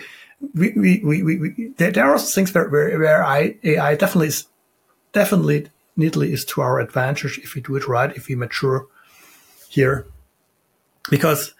[0.54, 4.46] we, we, we, we there, there, are things where, where, where I, AI definitely is,
[5.12, 8.86] definitely neatly is to our advantage if we do it right, if we mature
[9.68, 10.06] here.
[11.10, 11.54] Because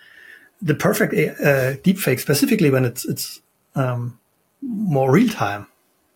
[0.61, 3.41] the perfect uh, deepfake, specifically when it's, it's
[3.75, 4.19] um,
[4.63, 5.67] more real time,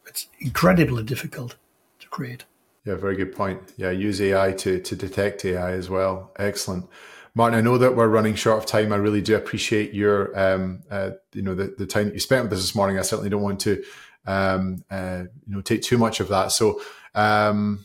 [0.07, 1.57] it's incredibly difficult
[2.01, 2.45] to create.
[2.85, 3.61] Yeah, very good point.
[3.77, 6.33] Yeah, use AI to to detect AI as well.
[6.39, 6.89] Excellent.
[7.35, 8.93] Martin, I know that we're running short of time.
[8.93, 12.43] I really do appreciate your, um, uh, you know, the, the time that you spent
[12.43, 12.99] with us this morning.
[12.99, 13.85] I certainly don't want to
[14.27, 16.53] um, uh, you know take too much of that.
[16.53, 16.81] So.
[17.14, 17.85] Um,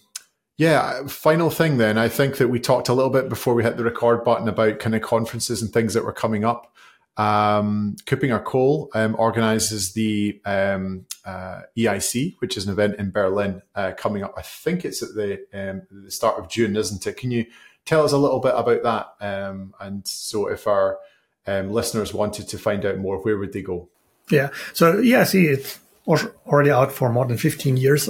[0.58, 1.98] yeah, final thing then.
[1.98, 4.80] I think that we talked a little bit before we hit the record button about
[4.80, 6.74] kind of conferences and things that were coming up.
[7.18, 13.94] Um, KuppingerCole um, organizes the um, uh, EIC, which is an event in Berlin uh,
[13.98, 14.34] coming up.
[14.38, 17.18] I think it's at the, um, the start of June, isn't it?
[17.18, 17.46] Can you
[17.86, 19.26] tell us a little bit about that?
[19.26, 21.00] Um, and so, if our
[21.48, 23.90] um, listeners wanted to find out more, where would they go?
[24.30, 28.10] Yeah, so EIC it's already out for more than 15 years.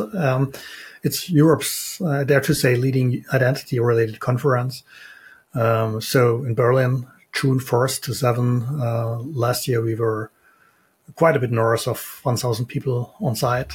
[1.06, 4.84] It's Europe's, uh, dare to say, leading identity-related conference.
[5.54, 8.64] so in Berlin, June 1st to 7.
[8.64, 10.32] Uh, last year, we were
[11.16, 13.74] quite a bit north of 1,000 people on site.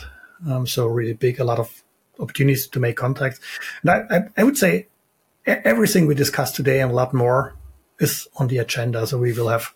[0.48, 1.82] Um, so really big, a lot of
[2.18, 3.38] opportunities to make contacts.
[3.82, 4.88] And I, I, I, would say
[5.46, 7.54] everything we discussed today and a lot more
[7.98, 9.06] is on the agenda.
[9.06, 9.74] So we will have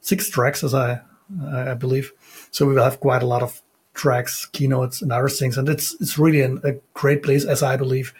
[0.00, 1.00] six tracks, as I,
[1.44, 2.12] I believe.
[2.52, 3.60] So we will have quite a lot of
[3.96, 5.58] tracks, keynotes, and other things.
[5.58, 8.14] And it's it's really an, a great place, as I believe,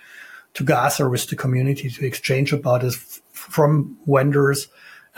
[0.55, 2.95] to gather with the community to exchange about it
[3.31, 4.68] from vendors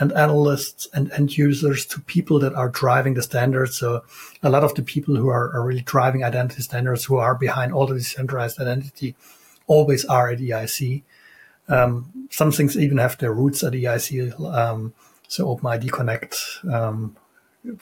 [0.01, 3.77] and analysts and end users to people that are driving the standards.
[3.77, 4.05] So
[4.43, 7.73] a lot of the people who are, are really driving identity standards, who are behind
[7.73, 9.17] all the decentralized identity,
[9.67, 11.03] always are at EIC.
[11.69, 14.41] Um, some things even have their roots at EIC.
[14.41, 14.95] Um,
[15.27, 16.37] so OpenID Connect
[16.71, 17.17] um,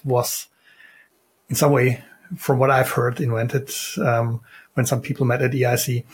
[0.04, 0.48] was
[1.48, 2.02] in some way,
[2.36, 4.40] from what I've heard, invented um,
[4.74, 6.04] when some people met at EIC.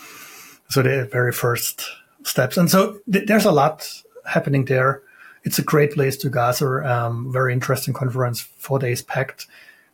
[0.68, 1.84] So the very first
[2.24, 2.56] steps.
[2.56, 5.02] And so th- there's a lot happening there
[5.44, 6.84] it's a great place to gather.
[6.84, 9.46] Um, very interesting conference, four days packed.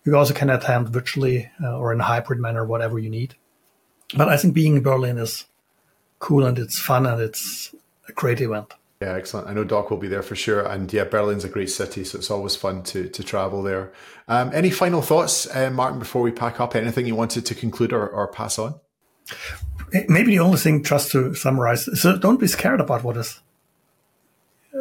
[0.04, 3.34] You also can attend virtually uh, or in a hybrid manner, whatever you need.
[4.16, 5.46] But I think being in Berlin is
[6.18, 7.74] cool and it's fun and it's
[8.08, 8.74] a great event.
[9.00, 9.46] Yeah, excellent.
[9.46, 10.66] I know Dock will be there for sure.
[10.66, 13.92] And yeah, Berlin's a great city, so it's always fun to, to travel there.
[14.26, 16.74] Um, any final thoughts, uh, Martin, before we pack up?
[16.74, 18.74] Anything you wanted to conclude or, or pass on?
[20.08, 23.40] Maybe the only thing, just to summarize, so don't be scared about what is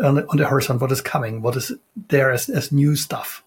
[0.04, 1.72] on the, on the horizon, what is coming, what is
[2.10, 3.44] there as, as new stuff.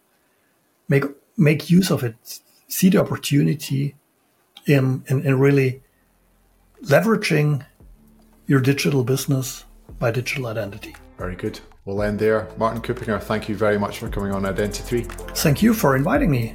[0.88, 1.04] Make
[1.36, 2.40] make use of it.
[2.68, 3.96] See the opportunity
[4.66, 5.82] in, in, in really
[6.82, 7.66] leveraging
[8.46, 9.64] your digital business
[10.00, 10.96] by digital identity.
[11.16, 11.60] Very good.
[11.84, 12.48] We'll end there.
[12.56, 15.36] Martin Kuppinger, thank you very much for coming on Identi3.
[15.36, 16.54] Thank you for inviting me.